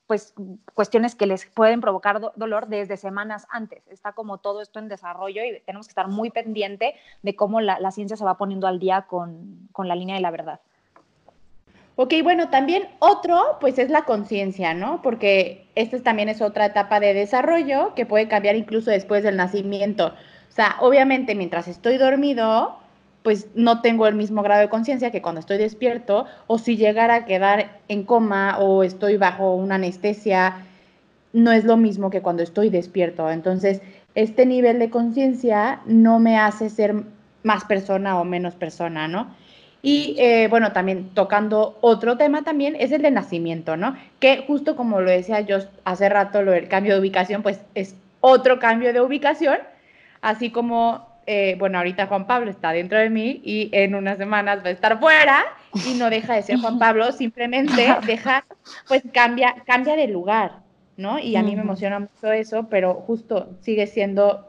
pues, 0.07 0.33
cuestiones 0.73 1.15
que 1.15 1.25
les 1.25 1.45
pueden 1.47 1.81
provocar 1.81 2.21
dolor 2.35 2.67
desde 2.67 2.97
semanas 2.97 3.47
antes. 3.49 3.85
Está 3.87 4.13
como 4.13 4.37
todo 4.37 4.61
esto 4.61 4.79
en 4.79 4.87
desarrollo 4.87 5.43
y 5.43 5.59
tenemos 5.61 5.87
que 5.87 5.91
estar 5.91 6.07
muy 6.07 6.29
pendiente 6.29 6.95
de 7.23 7.35
cómo 7.35 7.59
la, 7.61 7.91
ciencia 7.91 8.15
se 8.15 8.23
va 8.23 8.37
poniendo 8.37 8.67
al 8.67 8.79
día 8.79 9.07
con, 9.09 9.67
la 9.77 9.95
línea 9.95 10.15
de 10.15 10.21
la 10.21 10.31
verdad. 10.31 10.61
Ok, 11.97 12.13
bueno, 12.23 12.49
también 12.49 12.87
otro, 12.99 13.57
pues 13.61 13.79
es 13.79 13.89
la 13.89 14.03
conciencia, 14.03 14.73
¿no? 14.73 15.01
Porque 15.01 15.67
esta 15.75 15.97
también 15.99 16.27
es 16.27 16.41
otra 16.41 16.65
etapa 16.65 16.99
de 16.99 17.13
desarrollo 17.13 17.93
que 17.95 18.05
puede 18.05 18.27
cambiar 18.27 18.57
incluso 18.57 18.91
después 18.91 19.23
del 19.23 19.37
nacimiento. 19.37 20.07
O 20.07 20.51
sea, 20.51 20.75
obviamente 20.81 21.35
mientras 21.35 21.69
estoy 21.69 21.97
dormido, 21.97 22.77
pues 23.23 23.47
no 23.55 23.81
tengo 23.81 24.07
el 24.07 24.15
mismo 24.15 24.43
grado 24.43 24.61
de 24.61 24.69
conciencia 24.69 25.09
que 25.09 25.21
cuando 25.21 25.39
estoy 25.39 25.57
despierto, 25.57 26.25
o 26.47 26.57
si 26.57 26.75
llegara 26.75 27.15
a 27.15 27.25
quedar 27.25 27.79
en 27.87 28.03
coma 28.03 28.57
o 28.59 28.83
estoy 28.83 29.15
bajo 29.15 29.55
una 29.55 29.75
anestesia, 29.75 30.65
no 31.31 31.53
es 31.53 31.63
lo 31.63 31.77
mismo 31.77 32.09
que 32.09 32.21
cuando 32.21 32.43
estoy 32.43 32.69
despierto. 32.69 33.31
Entonces, 33.31 33.81
este 34.15 34.45
nivel 34.45 34.79
de 34.79 34.89
conciencia 34.89 35.81
no 35.85 36.19
me 36.19 36.37
hace 36.37 36.69
ser 36.69 37.03
más 37.43 37.63
persona 37.65 38.19
o 38.19 38.25
menos 38.25 38.55
persona, 38.55 39.07
¿no? 39.07 39.33
Y 39.85 40.15
eh, 40.17 40.47
bueno, 40.49 40.71
también 40.71 41.11
tocando 41.13 41.77
otro 41.79 42.17
tema 42.17 42.41
también 42.43 42.75
es 42.79 42.91
el 42.91 43.03
de 43.03 43.11
nacimiento, 43.11 43.77
¿no? 43.77 43.95
Que 44.19 44.43
justo 44.47 44.75
como 44.75 44.99
lo 44.99 45.11
decía 45.11 45.41
yo 45.41 45.59
hace 45.83 46.09
rato, 46.09 46.41
lo 46.41 46.53
del 46.53 46.67
cambio 46.67 46.95
de 46.95 47.01
ubicación, 47.01 47.43
pues 47.43 47.61
es 47.75 47.95
otro 48.19 48.57
cambio 48.57 48.93
de 48.93 49.01
ubicación, 49.01 49.59
así 50.21 50.49
como, 50.49 51.07
eh, 51.27 51.55
bueno, 51.59 51.77
ahorita 51.77 52.07
Juan 52.07 52.25
Pablo 52.25 52.49
está 52.49 52.71
dentro 52.71 52.97
de 52.97 53.11
mí 53.11 53.41
y 53.43 53.69
en 53.73 53.93
unas 53.93 54.17
semanas 54.17 54.61
va 54.65 54.69
a 54.69 54.71
estar 54.71 54.99
fuera 54.99 55.45
y 55.87 55.93
no 55.99 56.09
deja 56.09 56.33
de 56.33 56.41
ser 56.41 56.57
Juan 56.57 56.79
Pablo, 56.79 57.11
simplemente 57.11 57.87
deja, 58.07 58.43
pues 58.87 59.03
cambia, 59.13 59.53
cambia 59.67 59.95
de 59.95 60.07
lugar, 60.07 60.61
¿no? 60.97 61.19
Y 61.19 61.35
a 61.35 61.43
mí 61.43 61.55
me 61.55 61.61
emociona 61.61 61.99
mucho 61.99 62.31
eso, 62.31 62.69
pero 62.71 62.95
justo 62.95 63.49
sigue 63.61 63.85
siendo 63.85 64.47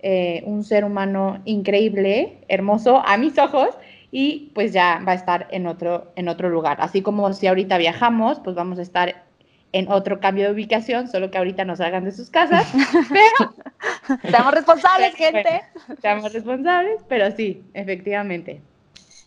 eh, 0.00 0.42
un 0.44 0.64
ser 0.64 0.84
humano 0.84 1.40
increíble, 1.44 2.38
hermoso 2.48 3.00
a 3.06 3.16
mis 3.16 3.38
ojos 3.38 3.78
y 4.14 4.52
pues 4.54 4.74
ya 4.74 5.02
va 5.08 5.12
a 5.12 5.14
estar 5.16 5.48
en 5.50 5.66
otro, 5.66 6.12
en 6.16 6.28
otro 6.28 6.50
lugar. 6.50 6.76
Así 6.80 7.00
como 7.00 7.32
si 7.32 7.46
ahorita 7.46 7.78
viajamos, 7.78 8.38
pues 8.40 8.54
vamos 8.54 8.78
a 8.78 8.82
estar 8.82 9.24
en 9.72 9.90
otro 9.90 10.20
cambio 10.20 10.44
de 10.44 10.52
ubicación, 10.52 11.08
solo 11.08 11.30
que 11.30 11.38
ahorita 11.38 11.64
nos 11.64 11.78
salgan 11.78 12.04
de 12.04 12.12
sus 12.12 12.30
casas, 12.30 12.70
pero... 13.08 13.54
Seamos 14.30 14.54
responsables, 14.54 15.14
gente. 15.16 15.62
seamos 16.00 16.32
responsables, 16.32 17.00
pero 17.08 17.30
sí, 17.30 17.64
efectivamente. 17.72 18.60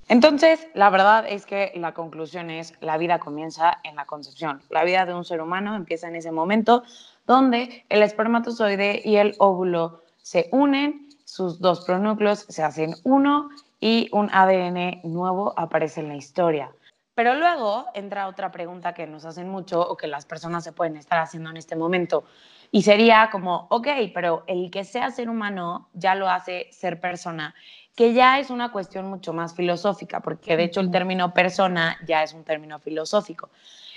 Entonces, 0.07 0.67
la 0.75 0.91
verdad 0.91 1.25
es 1.27 1.47
que 1.47 1.71
la 1.75 1.93
conclusión 1.93 2.51
es, 2.51 2.75
la 2.79 2.97
vida 2.97 3.17
comienza 3.17 3.79
en 3.83 3.95
la 3.95 4.05
concepción. 4.05 4.61
La 4.69 4.83
vida 4.83 5.05
de 5.05 5.15
un 5.15 5.25
ser 5.25 5.41
humano 5.41 5.75
empieza 5.75 6.07
en 6.07 6.15
ese 6.15 6.31
momento 6.31 6.83
donde 7.25 7.85
el 7.89 8.03
espermatozoide 8.03 9.01
y 9.03 9.15
el 9.15 9.33
óvulo 9.39 10.03
se 10.21 10.47
unen, 10.51 11.09
sus 11.25 11.59
dos 11.59 11.85
pronúcleos 11.85 12.45
se 12.47 12.61
hacen 12.61 12.93
uno 13.03 13.49
y 13.79 14.09
un 14.11 14.29
ADN 14.31 15.01
nuevo 15.03 15.53
aparece 15.57 16.01
en 16.01 16.09
la 16.09 16.15
historia. 16.15 16.71
Pero 17.15 17.35
luego 17.35 17.85
entra 17.93 18.27
otra 18.27 18.51
pregunta 18.51 18.93
que 18.93 19.07
nos 19.07 19.23
hacen 19.25 19.49
mucho 19.49 19.79
o 19.81 19.95
que 19.95 20.07
las 20.07 20.25
personas 20.25 20.65
se 20.65 20.73
pueden 20.73 20.97
estar 20.97 21.19
haciendo 21.19 21.49
en 21.49 21.57
este 21.57 21.77
momento. 21.77 22.25
Y 22.71 22.81
sería 22.81 23.29
como, 23.31 23.67
ok, 23.69 23.87
pero 24.13 24.43
el 24.47 24.69
que 24.69 24.83
sea 24.83 25.11
ser 25.11 25.29
humano 25.29 25.87
ya 25.93 26.13
lo 26.13 26.29
hace 26.29 26.67
ser 26.71 26.99
persona, 26.99 27.55
que 27.95 28.13
ya 28.13 28.39
es 28.39 28.49
una 28.49 28.73
cuestión 28.73 29.07
mucho 29.09 29.31
más 29.31 29.55
filosófica, 29.55 30.19
porque 30.19 30.57
de 30.57 30.65
hecho 30.65 30.81
el 30.81 30.91
término 30.91 31.33
persona 31.33 31.97
ya 32.05 32.21
es 32.21 32.33
un 32.33 32.43
término 32.43 32.79
filosófico. 32.79 33.49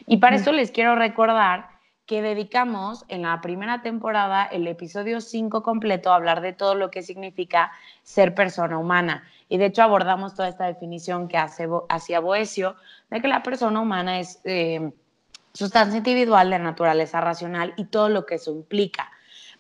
Y 0.07 0.19
para 0.19 0.37
eso 0.37 0.53
les 0.53 0.71
quiero 0.71 0.95
recordar 0.95 1.71
que 2.07 2.23
dedicamos 2.23 3.05
en 3.09 3.23
la 3.23 3.41
primera 3.41 3.83
temporada 3.83 4.45
el 4.45 4.67
episodio 4.67 5.21
5 5.21 5.63
completo 5.63 6.11
a 6.11 6.15
hablar 6.15 6.41
de 6.41 6.55
todo 6.55 6.75
lo 6.75 6.91
que 6.91 7.03
significa 7.03 7.73
ser 8.03 8.35
persona 8.35 8.79
humana. 8.79 9.25
Y 9.49 9.59
de 9.59 9.67
hecho 9.67 9.83
abordamos 9.83 10.35
toda 10.35 10.49
esta 10.49 10.67
definición 10.67 11.29
que 11.29 11.39
hace, 11.39 11.69
hacía 11.89 12.21
Boesio 12.21 12.77
de 13.11 13.21
que 13.21 13.29
la 13.29 13.43
persona 13.43 13.81
humana 13.81 14.21
es 14.21 14.41
eh, 14.45 14.93
sustancia 15.53 15.99
individual 15.99 16.51
de 16.51 16.59
naturaleza 16.59 17.21
racional 17.21 17.75
y 17.77 17.85
todo 17.85 18.09
lo 18.09 18.27
que 18.27 18.37
eso 18.37 18.53
implica. 18.53 19.11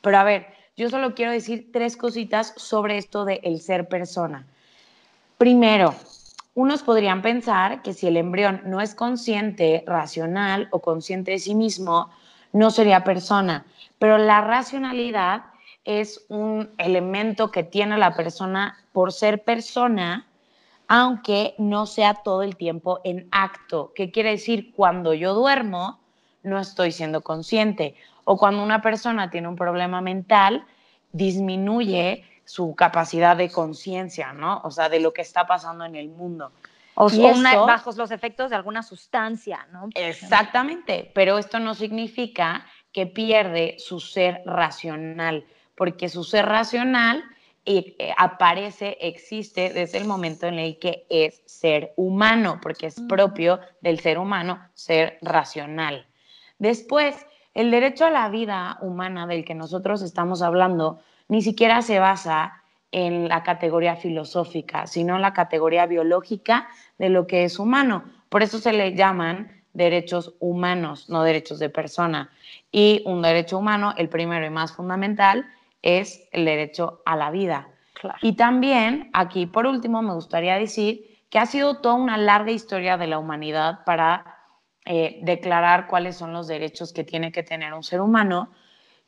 Pero 0.00 0.18
a 0.18 0.24
ver, 0.24 0.46
yo 0.76 0.88
solo 0.90 1.14
quiero 1.14 1.32
decir 1.32 1.70
tres 1.72 1.96
cositas 1.96 2.54
sobre 2.56 2.98
esto 2.98 3.24
de 3.24 3.40
el 3.42 3.60
ser 3.60 3.88
persona. 3.88 4.46
Primero, 5.38 5.94
unos 6.54 6.82
podrían 6.82 7.22
pensar 7.22 7.82
que 7.82 7.94
si 7.94 8.06
el 8.08 8.16
embrión 8.16 8.62
no 8.64 8.80
es 8.80 8.94
consciente, 8.94 9.84
racional 9.86 10.68
o 10.70 10.80
consciente 10.80 11.32
de 11.32 11.38
sí 11.38 11.54
mismo, 11.54 12.10
no 12.52 12.70
sería 12.70 13.04
persona. 13.04 13.64
Pero 13.98 14.18
la 14.18 14.40
racionalidad 14.40 15.44
es 15.84 16.24
un 16.28 16.70
elemento 16.78 17.50
que 17.50 17.62
tiene 17.62 17.96
la 17.96 18.14
persona 18.14 18.76
por 18.98 19.12
ser 19.12 19.44
persona, 19.44 20.26
aunque 20.88 21.54
no 21.56 21.86
sea 21.86 22.14
todo 22.14 22.42
el 22.42 22.56
tiempo 22.56 23.00
en 23.04 23.28
acto. 23.30 23.92
¿Qué 23.94 24.10
quiere 24.10 24.30
decir? 24.30 24.72
Cuando 24.74 25.14
yo 25.14 25.34
duermo, 25.34 26.00
no 26.42 26.58
estoy 26.58 26.90
siendo 26.90 27.20
consciente. 27.20 27.94
O 28.24 28.36
cuando 28.36 28.60
una 28.60 28.82
persona 28.82 29.30
tiene 29.30 29.46
un 29.46 29.54
problema 29.54 30.00
mental, 30.00 30.66
disminuye 31.12 32.24
su 32.44 32.74
capacidad 32.74 33.36
de 33.36 33.52
conciencia, 33.52 34.32
¿no? 34.32 34.62
O 34.64 34.72
sea, 34.72 34.88
de 34.88 34.98
lo 34.98 35.12
que 35.12 35.22
está 35.22 35.46
pasando 35.46 35.84
en 35.84 35.94
el 35.94 36.08
mundo. 36.08 36.50
O, 36.96 37.08
sea, 37.08 37.32
bajo 37.54 37.92
los 37.92 38.10
efectos 38.10 38.50
de 38.50 38.56
alguna 38.56 38.82
sustancia, 38.82 39.68
¿no? 39.70 39.90
Exactamente, 39.94 41.12
pero 41.14 41.38
esto 41.38 41.60
no 41.60 41.76
significa 41.76 42.66
que 42.90 43.06
pierde 43.06 43.76
su 43.78 44.00
ser 44.00 44.42
racional, 44.44 45.46
porque 45.76 46.08
su 46.08 46.24
ser 46.24 46.46
racional 46.46 47.22
aparece, 48.16 48.96
existe 49.00 49.72
desde 49.72 49.98
el 49.98 50.06
momento 50.06 50.46
en 50.46 50.58
el 50.58 50.78
que 50.78 51.06
es 51.10 51.42
ser 51.46 51.92
humano, 51.96 52.58
porque 52.62 52.86
es 52.86 53.00
propio 53.08 53.60
del 53.80 54.00
ser 54.00 54.18
humano 54.18 54.60
ser 54.74 55.18
racional. 55.22 56.06
Después, 56.58 57.26
el 57.54 57.70
derecho 57.70 58.06
a 58.06 58.10
la 58.10 58.28
vida 58.28 58.78
humana 58.80 59.26
del 59.26 59.44
que 59.44 59.54
nosotros 59.54 60.02
estamos 60.02 60.42
hablando 60.42 61.00
ni 61.28 61.42
siquiera 61.42 61.82
se 61.82 61.98
basa 61.98 62.62
en 62.90 63.28
la 63.28 63.42
categoría 63.42 63.96
filosófica, 63.96 64.86
sino 64.86 65.16
en 65.16 65.22
la 65.22 65.34
categoría 65.34 65.86
biológica 65.86 66.68
de 66.98 67.10
lo 67.10 67.26
que 67.26 67.44
es 67.44 67.58
humano. 67.58 68.04
Por 68.28 68.42
eso 68.42 68.58
se 68.58 68.72
le 68.72 68.94
llaman 68.94 69.62
derechos 69.74 70.34
humanos, 70.40 71.10
no 71.10 71.22
derechos 71.22 71.58
de 71.58 71.68
persona. 71.68 72.30
Y 72.72 73.02
un 73.04 73.22
derecho 73.22 73.58
humano, 73.58 73.94
el 73.96 74.08
primero 74.08 74.46
y 74.46 74.50
más 74.50 74.72
fundamental, 74.72 75.46
es 75.82 76.28
el 76.32 76.44
derecho 76.44 77.02
a 77.04 77.16
la 77.16 77.30
vida. 77.30 77.68
Y 78.22 78.34
también, 78.34 79.10
aquí 79.12 79.46
por 79.46 79.66
último, 79.66 80.02
me 80.02 80.14
gustaría 80.14 80.56
decir 80.58 81.24
que 81.30 81.38
ha 81.38 81.46
sido 81.46 81.80
toda 81.80 81.94
una 81.94 82.16
larga 82.16 82.52
historia 82.52 82.96
de 82.96 83.06
la 83.06 83.18
humanidad 83.18 83.80
para 83.84 84.38
eh, 84.84 85.20
declarar 85.22 85.86
cuáles 85.88 86.16
son 86.16 86.32
los 86.32 86.46
derechos 86.46 86.92
que 86.92 87.04
tiene 87.04 87.32
que 87.32 87.42
tener 87.42 87.74
un 87.74 87.82
ser 87.82 88.00
humano. 88.00 88.50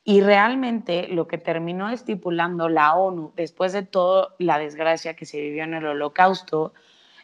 Y 0.03 0.23
realmente 0.23 1.09
lo 1.09 1.29
que 1.29 1.39
terminó 1.39 1.91
estipulando 1.91 2.69
la 2.69 2.95
ONU 2.95 3.33
después 3.37 3.73
de 3.73 3.83
toda 3.83 4.35
la 4.39 4.59
desgracia 4.59 5.15
que 5.15 5.27
se 5.27 5.41
vivió 5.41 5.65
en 5.65 5.75
el 5.75 5.87
holocausto 5.87 6.73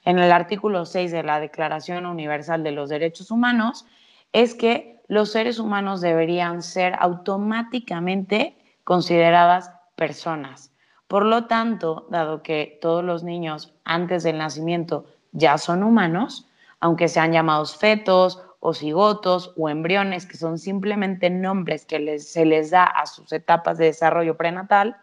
en 0.06 0.20
el 0.20 0.30
artículo 0.30 0.86
6 0.86 1.10
de 1.10 1.24
la 1.24 1.40
Declaración 1.40 2.06
Universal 2.06 2.62
de 2.62 2.70
los 2.70 2.88
Derechos 2.88 3.30
Humanos 3.30 3.86
es 4.32 4.54
que 4.54 5.02
los 5.08 5.32
seres 5.32 5.58
humanos 5.58 6.00
deberían 6.00 6.62
ser 6.62 6.94
automáticamente 6.98 8.55
consideradas 8.86 9.72
personas. 9.96 10.72
Por 11.08 11.24
lo 11.24 11.46
tanto, 11.46 12.06
dado 12.08 12.44
que 12.44 12.78
todos 12.80 13.02
los 13.02 13.24
niños 13.24 13.74
antes 13.84 14.22
del 14.22 14.38
nacimiento 14.38 15.06
ya 15.32 15.58
son 15.58 15.82
humanos, 15.82 16.48
aunque 16.78 17.08
sean 17.08 17.32
llamados 17.32 17.76
fetos 17.76 18.44
o 18.60 18.74
cigotos 18.74 19.52
o 19.56 19.68
embriones, 19.68 20.24
que 20.24 20.36
son 20.36 20.56
simplemente 20.58 21.30
nombres 21.30 21.84
que 21.84 22.20
se 22.20 22.44
les 22.44 22.70
da 22.70 22.84
a 22.84 23.06
sus 23.06 23.32
etapas 23.32 23.76
de 23.76 23.86
desarrollo 23.86 24.36
prenatal, 24.36 24.96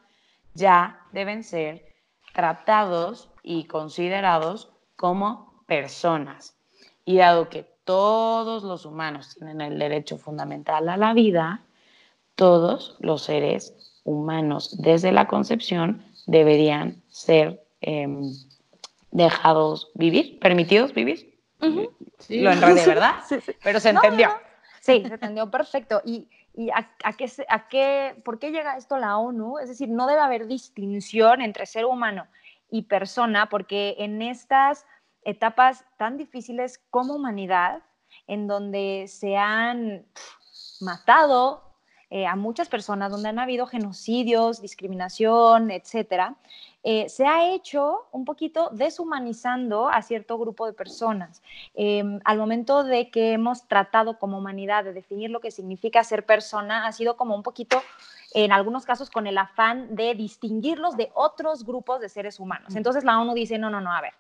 ya 0.54 1.02
deben 1.12 1.44
ser 1.44 1.86
tratados 2.34 3.32
y 3.44 3.66
considerados 3.66 4.72
como 4.96 5.62
personas. 5.68 6.58
Y 7.04 7.18
dado 7.18 7.50
que 7.50 7.64
todos 7.84 8.64
los 8.64 8.86
humanos 8.86 9.36
tienen 9.36 9.60
el 9.60 9.78
derecho 9.78 10.18
fundamental 10.18 10.88
a 10.88 10.96
la 10.96 11.14
vida, 11.14 11.66
todos 12.36 12.98
los 13.00 13.24
seres 13.24 13.76
humanos 14.04 14.76
desde 14.82 15.12
la 15.12 15.28
concepción 15.28 16.04
deberían 16.26 17.02
ser 17.10 17.64
em, 17.82 18.34
dejados 19.12 19.92
vivir, 19.94 20.40
permitidos 20.40 20.94
vivir. 20.94 21.40
Lo 21.60 22.52
enredé, 22.52 22.86
¿verdad? 22.88 23.16
Sí, 23.28 23.38
Pero 23.64 23.80
se 23.80 23.90
entendió. 23.90 24.30
Sí, 24.82 25.04
se 25.06 25.14
entendió 25.14 25.50
perfecto. 25.50 26.02
¿Y, 26.04 26.28
a, 26.74 27.14
qué, 27.14 27.32
a 27.48 27.68
qué, 27.68 28.22
por 28.26 28.40
qué 28.40 28.52
llega 28.52 28.78
esto 28.78 28.98
la 28.98 29.18
ONU? 29.18 29.60
Es 29.60 29.70
decir, 29.70 29.90
no 29.90 30.08
debe 30.08 30.22
haber 30.22 30.48
distinción 30.48 31.42
entre 31.42 31.66
ser 31.66 31.86
humano 31.86 32.28
y 32.70 32.84
persona, 32.84 33.50
porque 33.50 33.96
en 34.00 34.22
estas 34.22 34.86
etapas 35.24 35.86
tan 35.98 36.18
difíciles 36.18 36.82
como 36.90 37.14
humanidad, 37.14 37.82
en 38.28 38.48
donde 38.48 39.06
se 39.08 39.38
han 39.38 40.06
matado 40.82 41.73
eh, 42.16 42.28
a 42.28 42.36
muchas 42.36 42.70
personas 42.70 43.12
donde 43.12 43.30
han 43.30 43.40
habido 43.40 43.66
genocidios, 43.66 44.62
discriminación, 44.62 45.72
etcétera, 45.72 46.36
eh, 46.84 47.10
se 47.10 47.26
ha 47.26 47.50
hecho 47.52 48.06
un 48.12 48.24
poquito 48.24 48.70
deshumanizando 48.72 49.90
a 49.90 50.00
cierto 50.04 50.38
grupo 50.38 50.68
de 50.68 50.74
personas. 50.74 51.42
Em, 51.74 52.20
al 52.24 52.38
momento 52.38 52.84
de 52.84 53.10
que 53.10 53.32
hemos 53.32 53.68
tratado 53.68 54.20
como 54.20 54.38
humanidad 54.38 54.84
de 54.84 54.94
definir 54.94 55.32
lo 55.32 55.40
que 55.40 55.50
significa 55.50 56.04
ser 56.04 56.24
persona, 56.24 56.86
ha 56.86 56.92
sido 56.92 57.18
como 57.18 57.36
un 57.36 57.42
poquito, 57.42 57.82
en 58.36 58.52
algunos 58.52 58.86
casos, 58.86 59.10
con 59.10 59.26
el 59.26 59.40
afán 59.40 59.96
de 59.96 60.14
distinguirlos 60.14 60.96
de 60.96 61.10
otros 61.16 61.66
grupos 61.66 62.00
de 62.00 62.10
seres 62.10 62.40
humanos. 62.40 62.76
Entonces 62.76 63.04
la 63.04 63.20
ONU 63.20 63.34
dice, 63.34 63.58
no, 63.58 63.72
no, 63.72 63.82
no, 63.82 63.92
a 63.92 64.02
ver, 64.02 64.14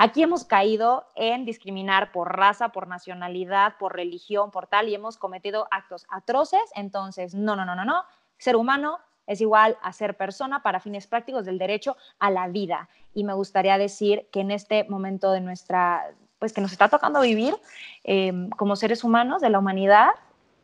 Aquí 0.00 0.22
hemos 0.22 0.44
caído 0.44 1.08
en 1.16 1.44
discriminar 1.44 2.12
por 2.12 2.36
raza, 2.36 2.68
por 2.68 2.86
nacionalidad, 2.86 3.74
por 3.80 3.96
religión, 3.96 4.52
por 4.52 4.68
tal, 4.68 4.88
y 4.88 4.94
hemos 4.94 5.16
cometido 5.16 5.66
actos 5.72 6.06
atroces. 6.08 6.60
Entonces, 6.76 7.34
no, 7.34 7.56
no, 7.56 7.64
no, 7.64 7.74
no, 7.74 7.84
no. 7.84 8.04
Ser 8.38 8.54
humano 8.54 9.00
es 9.26 9.40
igual 9.40 9.76
a 9.82 9.92
ser 9.92 10.16
persona 10.16 10.62
para 10.62 10.78
fines 10.78 11.08
prácticos 11.08 11.44
del 11.44 11.58
derecho 11.58 11.96
a 12.20 12.30
la 12.30 12.46
vida. 12.46 12.88
Y 13.12 13.24
me 13.24 13.32
gustaría 13.32 13.76
decir 13.76 14.28
que 14.30 14.38
en 14.38 14.52
este 14.52 14.84
momento 14.84 15.32
de 15.32 15.40
nuestra, 15.40 16.14
pues 16.38 16.52
que 16.52 16.60
nos 16.60 16.70
está 16.70 16.88
tocando 16.88 17.20
vivir 17.20 17.56
em, 18.04 18.50
como 18.50 18.76
seres 18.76 19.02
humanos 19.02 19.42
de 19.42 19.50
la 19.50 19.58
humanidad, 19.58 20.10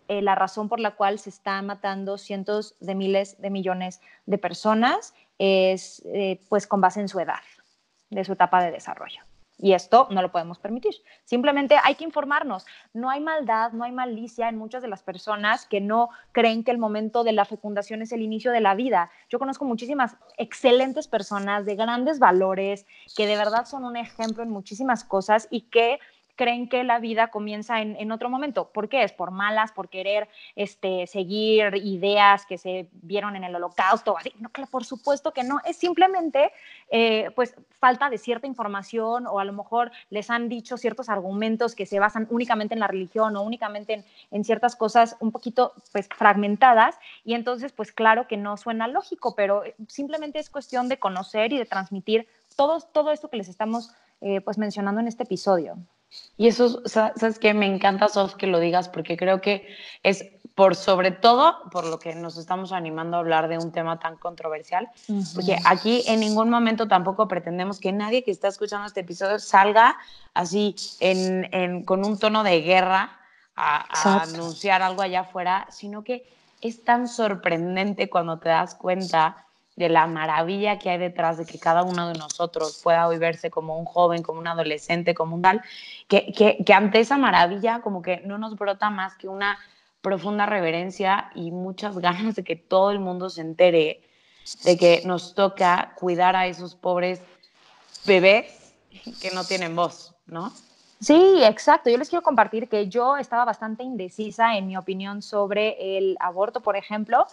eh, 0.07 0.23
la 0.23 0.37
razón 0.37 0.68
por 0.68 0.79
la 0.79 0.92
cual 0.92 1.18
se 1.18 1.31
están 1.31 1.66
matando 1.66 2.18
cientos 2.18 2.77
de 2.79 2.94
miles 2.94 3.40
de 3.40 3.51
millones 3.51 4.01
de 4.27 4.38
personas 4.38 5.12
es 5.38 6.03
eh, 6.07 6.40
pues 6.49 6.68
con 6.68 6.81
base 6.81 7.01
en 7.01 7.09
su 7.09 7.18
edad, 7.18 7.40
de 8.14 8.24
su 8.24 8.33
etapa 8.33 8.62
de 8.62 8.70
desarrollo. 8.70 9.20
Y 9.57 9.72
esto 9.72 10.09
no 10.11 10.20
lo 10.20 10.33
podemos 10.33 10.59
permitir. 10.59 10.94
Simplemente 11.24 11.77
hay 11.83 11.94
que 11.94 12.05
informarnos. 12.05 12.66
No 12.92 13.09
hay 13.09 13.20
maldad, 13.20 13.72
no 13.72 13.85
hay 13.85 13.92
malicia 13.92 14.48
en 14.48 14.57
muchas 14.57 14.83
de 14.83 14.88
las 14.88 15.03
personas 15.03 15.66
que 15.66 15.81
no 15.81 16.09
creen 16.33 16.64
que 16.64 16.72
el 16.72 16.79
momento 16.79 17.22
de 17.22 17.33
la 17.33 17.44
fecundación 17.44 18.03
es 18.03 18.11
el 18.11 18.22
inicio 18.22 18.50
de 18.50 18.61
la 18.61 18.74
vida. 18.74 19.11
Yo 19.29 19.38
conozco 19.38 19.64
muchísimas 19.64 20.16
excelentes 20.38 21.07
personas 21.07 21.66
de 21.66 21.77
grandes 21.77 22.18
valores 22.18 22.85
que 23.16 23.27
de 23.27 23.37
verdad 23.37 23.64
son 23.64 23.85
un 23.85 23.96
ejemplo 23.96 24.42
en 24.42 24.50
muchísimas 24.50 25.05
cosas 25.05 25.46
y 25.50 25.62
que 25.62 26.00
creen 26.37 26.68
que 26.68 26.85
la 26.85 26.99
vida 26.99 27.29
comienza 27.29 27.81
en, 27.81 28.12
otro 28.12 28.29
momento. 28.29 28.70
¿Por 28.73 28.88
qué? 28.88 29.03
Es 29.03 29.12
por 29.12 29.31
malas, 29.31 29.73
por 29.73 29.88
querer 29.88 30.29
este, 30.57 31.07
seguir 31.07 31.77
ideas 31.77 32.47
que 32.47 32.59
se 32.59 32.88
vieron 32.92 33.37
en 33.37 33.44
el 33.44 33.55
holocausto, 33.55 34.16
así. 34.18 34.33
No, 34.38 34.51
por 34.70 34.85
supuesto 34.85 35.33
que 35.33 35.44
no. 35.44 35.61
Es 35.64 35.77
simplemente 35.77 36.53
eh, 36.90 37.31
pues 37.35 37.55
falta 37.70 38.11
de 38.11 38.18
cierta 38.18 38.47
información 38.47 39.27
o 39.27 39.38
a 39.38 39.44
lo 39.44 39.53
mejor 39.53 39.92
les 40.11 40.31
han 40.31 40.49
dicho 40.49 40.77
ciertos 40.77 41.09
argumentos 41.09 41.75
que 41.75 41.87
se 41.87 41.99
basan 41.99 42.27
únicamente 42.31 42.75
en 42.75 42.81
la 42.81 42.87
religión 42.87 43.37
o 43.37 43.42
únicamente 43.42 44.05
en, 44.31 44.44
ciertas 44.44 44.77
cosas 44.77 45.16
un 45.20 45.33
poquito 45.33 45.73
pues 45.92 46.09
fragmentadas 46.09 46.99
y 47.25 47.35
entonces 47.35 47.73
pues 47.73 47.92
claro 47.92 48.27
que 48.27 48.37
no 48.37 48.57
suena 48.57 48.88
lógico, 48.88 49.35
pero 49.35 49.62
simplemente 49.88 50.38
es 50.38 50.51
cuestión 50.51 50.88
de 50.88 50.99
conocer 50.99 51.53
y 51.53 51.59
de 51.59 51.64
transmitir 51.64 52.27
todo, 52.57 52.81
todo 52.81 53.11
esto 53.11 53.31
que 53.31 53.37
les 53.37 53.49
estamos 53.49 53.92
eh, 54.20 54.40
pues 54.40 54.59
mencionando 54.59 55.01
en 55.01 55.09
este 55.09 55.25
episodio. 55.25 55.77
Y 56.37 56.48
eso, 56.48 56.83
sabes 56.87 57.38
que 57.38 57.55
me 57.55 57.66
encanta, 57.66 58.09
Sof, 58.09 58.35
que 58.35 58.46
lo 58.46 58.59
digas, 58.59 58.88
porque 58.88 59.16
creo 59.16 59.40
que 59.40 59.68
es 60.03 60.24
por 60.55 60.77
sobre 60.77 61.11
todo 61.11 61.68
por 61.70 61.85
lo 61.85 61.98
que 61.98 62.14
nos 62.14 62.37
estamos 62.37 62.72
animando 62.72 63.16
a 63.16 63.20
hablar 63.20 63.48
de 63.48 63.59
un 63.59 63.72
tema 63.72 63.98
tan 63.98 64.16
controversial, 64.16 64.88
porque 65.35 65.57
aquí 65.64 66.05
en 66.07 66.20
ningún 66.20 66.48
momento 66.48 66.87
tampoco 66.87 67.27
pretendemos 67.27 67.81
que 67.81 67.92
nadie 67.92 68.22
que 68.22 68.31
está 68.31 68.48
escuchando 68.48 68.87
este 68.87 69.00
episodio 69.00 69.40
salga 69.40 69.96
así 70.33 70.77
con 71.87 72.05
un 72.05 72.18
tono 72.18 72.44
de 72.44 72.61
guerra 72.61 73.18
a 73.57 74.22
anunciar 74.22 74.83
algo 74.83 75.03
allá 75.03 75.20
afuera, 75.20 75.66
sino 75.70 76.05
que 76.05 76.24
es 76.61 76.85
tan 76.85 77.09
sorprendente 77.09 78.09
cuando 78.09 78.38
te 78.38 78.48
das 78.48 78.74
cuenta 78.77 79.44
de 79.76 79.88
la 79.88 80.06
maravilla 80.06 80.78
que 80.78 80.90
hay 80.90 80.98
detrás 80.98 81.37
de 81.37 81.46
que 81.46 81.58
cada 81.58 81.82
uno 81.82 82.08
de 82.08 82.18
nosotros 82.18 82.80
pueda 82.82 83.08
hoy 83.08 83.18
verse 83.18 83.50
como 83.50 83.78
un 83.78 83.84
joven, 83.84 84.22
como 84.22 84.38
un 84.38 84.46
adolescente, 84.46 85.14
como 85.14 85.34
un 85.34 85.42
tal, 85.42 85.62
que, 86.08 86.32
que, 86.32 86.72
ante 86.72 87.00
esa 87.00 87.16
maravilla 87.16 87.80
como 87.80 88.00
que 88.00 88.18
no 88.18 88.38
nos 88.38 88.56
brota 88.56 88.90
más 88.90 89.16
que 89.16 89.28
una 89.28 89.58
profunda 90.00 90.46
reverencia 90.46 91.30
y 91.34 91.50
muchas 91.50 91.98
ganas 92.00 92.37
de 92.37 92.44
que 92.44 92.56
todo 92.56 92.90
el 92.90 93.00
mundo 93.00 93.30
se 93.30 93.40
entere 93.40 94.02
de 94.62 94.76
que 94.76 95.02
nos 95.06 95.34
toca 95.34 95.94
cuidar 95.96 96.37
a 96.37 96.46
esos 96.46 96.74
pobres 96.74 97.20
bebés 98.06 98.74
que 99.20 99.30
no 99.32 99.44
tienen 99.44 99.74
voz, 99.74 100.14
¿no? 100.26 100.52
Sí, 101.00 101.42
exacto. 101.42 101.90
Yo 101.90 101.98
les 101.98 102.08
quiero 102.08 102.22
compartir 102.22 102.68
que 102.68 102.88
yo 102.88 103.16
estaba 103.16 103.44
bastante 103.44 103.82
indecisa 103.82 104.56
en 104.56 104.66
mi 104.66 104.76
opinión 104.76 105.22
sobre 105.22 105.98
el 105.98 106.16
aborto, 106.20 106.60
por 106.60 106.76
ejemplo, 106.76 107.26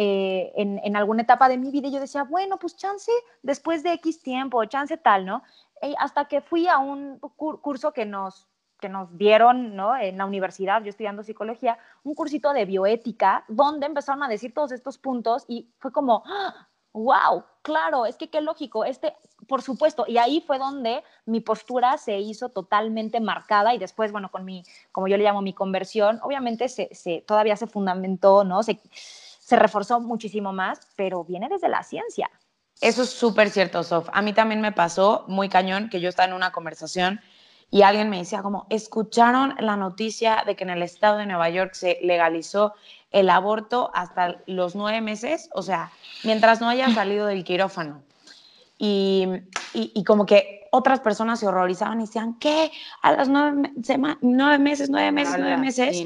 eh, 0.00 0.52
en, 0.54 0.94
alguna 0.94 1.22
etapa 1.22 1.48
de 1.48 1.58
mi 1.58 1.72
vida 1.72 1.88
yo 1.88 1.98
decía, 1.98 2.22
bueno, 2.22 2.56
pues 2.56 2.76
chance 2.76 3.10
después 3.42 3.82
de 3.82 3.94
X 3.94 4.22
tiempo, 4.22 4.64
chance 4.66 4.96
tal, 4.96 5.26
¿no? 5.26 5.42
hasta 5.98 6.26
que 6.26 6.40
fui 6.40 6.68
a 6.68 6.78
un 6.78 7.18
curso 7.18 7.92
que 7.92 8.04
nos, 8.04 8.46
que 8.78 8.88
nos 8.88 9.16
dieron 9.18 9.74
¿no? 9.74 9.96
en 9.96 10.18
la 10.18 10.24
universidad, 10.24 10.82
yo 10.82 10.90
estudiando 10.90 11.24
psicología, 11.24 11.78
un 12.04 12.14
cursito 12.14 12.52
de 12.52 12.64
bioética, 12.64 13.44
donde 13.48 13.86
empezaron 13.86 14.22
a 14.22 14.28
decir 14.28 14.54
todos 14.54 14.70
estos 14.70 14.98
puntos 14.98 15.44
y 15.48 15.68
fue 15.78 15.90
como, 15.90 16.22
wow, 16.92 17.42
claro, 17.62 18.06
es 18.06 18.16
que 18.16 18.30
qué 18.30 18.40
lógico, 18.40 18.84
este, 18.84 19.16
por 19.48 19.62
supuesto, 19.62 20.04
y 20.06 20.18
ahí 20.18 20.40
fue 20.46 20.58
donde 20.58 21.02
mi 21.26 21.40
postura 21.40 21.98
se 21.98 22.18
hizo 22.20 22.50
totalmente 22.50 23.18
marcada 23.18 23.74
y 23.74 23.78
después, 23.78 24.12
bueno, 24.12 24.30
con 24.30 24.44
mi, 24.44 24.62
como 24.92 25.08
yo 25.08 25.16
le 25.16 25.24
llamo 25.24 25.42
mi 25.42 25.54
conversión, 25.54 26.20
obviamente 26.22 26.68
se, 26.68 26.94
se 26.94 27.24
todavía 27.26 27.56
se 27.56 27.66
fundamentó, 27.66 28.44
¿no? 28.44 28.62
Se, 28.62 28.80
se 29.48 29.56
reforzó 29.56 29.98
muchísimo 29.98 30.52
más, 30.52 30.78
pero 30.94 31.24
viene 31.24 31.48
desde 31.48 31.70
la 31.70 31.82
ciencia. 31.82 32.30
Eso 32.82 33.02
es 33.02 33.08
súper 33.08 33.48
cierto, 33.48 33.82
Sof. 33.82 34.06
A 34.12 34.20
mí 34.20 34.34
también 34.34 34.60
me 34.60 34.72
pasó 34.72 35.24
muy 35.26 35.48
cañón 35.48 35.88
que 35.88 36.02
yo 36.02 36.10
estaba 36.10 36.28
en 36.28 36.34
una 36.34 36.52
conversación 36.52 37.22
y 37.70 37.80
alguien 37.80 38.10
me 38.10 38.18
decía 38.18 38.42
como, 38.42 38.66
¿escucharon 38.68 39.54
la 39.58 39.76
noticia 39.76 40.44
de 40.44 40.54
que 40.54 40.64
en 40.64 40.70
el 40.70 40.82
estado 40.82 41.16
de 41.16 41.24
Nueva 41.24 41.48
York 41.48 41.72
se 41.72 41.98
legalizó 42.02 42.74
el 43.10 43.30
aborto 43.30 43.90
hasta 43.94 44.42
los 44.44 44.74
nueve 44.74 45.00
meses? 45.00 45.48
O 45.54 45.62
sea, 45.62 45.92
mientras 46.24 46.60
no 46.60 46.68
haya 46.68 46.92
salido 46.92 47.26
del 47.26 47.42
quirófano. 47.42 48.02
Y, 48.76 49.28
y, 49.72 50.04
como 50.04 50.26
que 50.26 50.57
otras 50.70 51.00
personas 51.00 51.40
se 51.40 51.46
horrorizaban 51.46 52.00
y 52.00 52.04
decían, 52.04 52.38
¿qué? 52.38 52.70
A 53.02 53.12
las 53.12 53.28
nueve, 53.28 53.72
nueve 54.20 54.58
meses, 54.58 54.90
nueve 54.90 55.12
meses, 55.12 55.36
nueve 55.38 55.56
meses. 55.58 55.96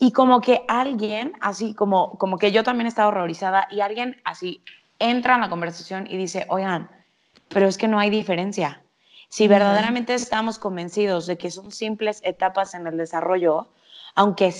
y 0.00 0.12
como 0.12 0.40
que 0.40 0.64
alguien, 0.68 1.32
así 1.40 1.74
como, 1.74 2.16
como 2.18 2.38
que 2.38 2.52
yo 2.52 2.62
también 2.62 2.86
estaba 2.86 3.08
horrorizada 3.08 3.68
y 3.70 3.80
alguien 3.80 4.20
así 4.24 4.62
entra 4.98 5.34
en 5.34 5.40
la 5.40 5.50
conversación 5.50 6.06
y 6.08 6.16
dice, 6.16 6.46
oigan, 6.48 6.90
pero 7.48 7.66
es 7.66 7.78
que 7.78 7.88
no 7.88 7.98
hay 7.98 8.10
diferencia. 8.10 8.82
Si 9.28 9.48
verdaderamente 9.48 10.14
estamos 10.14 10.58
convencidos 10.58 11.26
de 11.26 11.36
que 11.36 11.50
son 11.50 11.72
simples 11.72 12.20
etapas 12.24 12.74
en 12.74 12.86
el 12.86 12.96
desarrollo, 12.96 13.68
aunque 14.14 14.54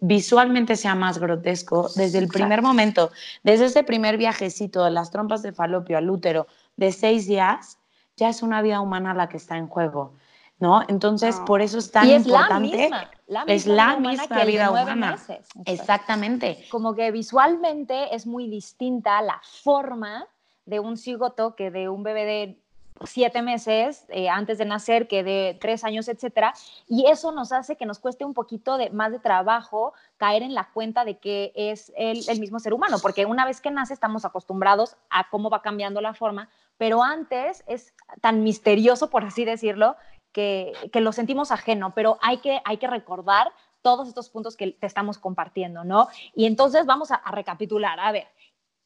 visualmente 0.00 0.74
sea 0.74 0.94
más 0.94 1.18
grotesco, 1.18 1.88
desde 1.94 2.18
el 2.18 2.28
primer 2.28 2.62
momento, 2.62 3.12
desde 3.44 3.66
ese 3.66 3.84
primer 3.84 4.16
viajecito 4.16 4.84
de 4.84 4.90
las 4.90 5.10
trompas 5.10 5.42
de 5.42 5.52
falopio 5.52 5.98
al 5.98 6.10
útero, 6.10 6.48
de 6.76 6.90
seis 6.90 7.28
días, 7.28 7.78
ya 8.18 8.28
es 8.28 8.42
una 8.42 8.60
vida 8.60 8.80
humana 8.80 9.14
la 9.14 9.28
que 9.28 9.36
está 9.36 9.56
en 9.56 9.68
juego. 9.68 10.12
¿No? 10.60 10.82
Entonces, 10.88 11.36
por 11.46 11.62
eso 11.62 11.78
es 11.78 11.92
tan 11.92 12.08
importante. 12.08 12.84
Es 12.84 12.90
la 12.90 13.04
misma, 13.04 13.10
la 13.28 13.42
es 13.46 13.66
la 13.66 13.96
misma 13.96 14.44
vida 14.44 14.70
humana. 14.72 15.16
Exactamente. 15.64 16.66
Como 16.68 16.96
que 16.96 17.12
visualmente 17.12 18.12
es 18.12 18.26
muy 18.26 18.48
distinta 18.48 19.22
la 19.22 19.40
forma 19.62 20.26
de 20.66 20.80
un 20.80 20.96
cigoto 20.96 21.54
que 21.54 21.70
de 21.70 21.88
un 21.88 22.02
bebé 22.02 22.24
de 22.24 22.58
siete 23.04 23.42
meses 23.42 24.04
eh, 24.08 24.28
antes 24.28 24.58
de 24.58 24.64
nacer 24.64 25.06
que 25.06 25.22
de 25.22 25.56
tres 25.60 25.84
años, 25.84 26.08
etcétera. 26.08 26.54
Y 26.88 27.06
eso 27.06 27.30
nos 27.30 27.52
hace 27.52 27.76
que 27.76 27.86
nos 27.86 27.98
cueste 27.98 28.24
un 28.24 28.34
poquito 28.34 28.76
de, 28.76 28.90
más 28.90 29.12
de 29.12 29.18
trabajo 29.18 29.92
caer 30.16 30.42
en 30.42 30.54
la 30.54 30.68
cuenta 30.72 31.04
de 31.04 31.18
que 31.18 31.52
es 31.54 31.92
el, 31.96 32.28
el 32.28 32.40
mismo 32.40 32.58
ser 32.58 32.74
humano, 32.74 32.98
porque 33.00 33.26
una 33.26 33.44
vez 33.44 33.60
que 33.60 33.70
nace 33.70 33.94
estamos 33.94 34.24
acostumbrados 34.24 34.96
a 35.10 35.28
cómo 35.30 35.50
va 35.50 35.62
cambiando 35.62 36.00
la 36.00 36.14
forma, 36.14 36.48
pero 36.78 37.02
antes 37.02 37.62
es 37.66 37.94
tan 38.20 38.42
misterioso, 38.42 39.10
por 39.10 39.24
así 39.24 39.44
decirlo, 39.44 39.96
que, 40.32 40.72
que 40.92 41.00
lo 41.00 41.12
sentimos 41.12 41.50
ajeno, 41.50 41.92
pero 41.94 42.18
hay 42.22 42.38
que, 42.38 42.60
hay 42.64 42.78
que 42.78 42.86
recordar 42.86 43.52
todos 43.82 44.08
estos 44.08 44.28
puntos 44.30 44.56
que 44.56 44.72
te 44.72 44.86
estamos 44.86 45.18
compartiendo, 45.18 45.84
¿no? 45.84 46.08
Y 46.34 46.46
entonces 46.46 46.86
vamos 46.86 47.10
a, 47.10 47.20
recapitular, 47.30 47.98
a 48.00 48.12
ver, 48.12 48.28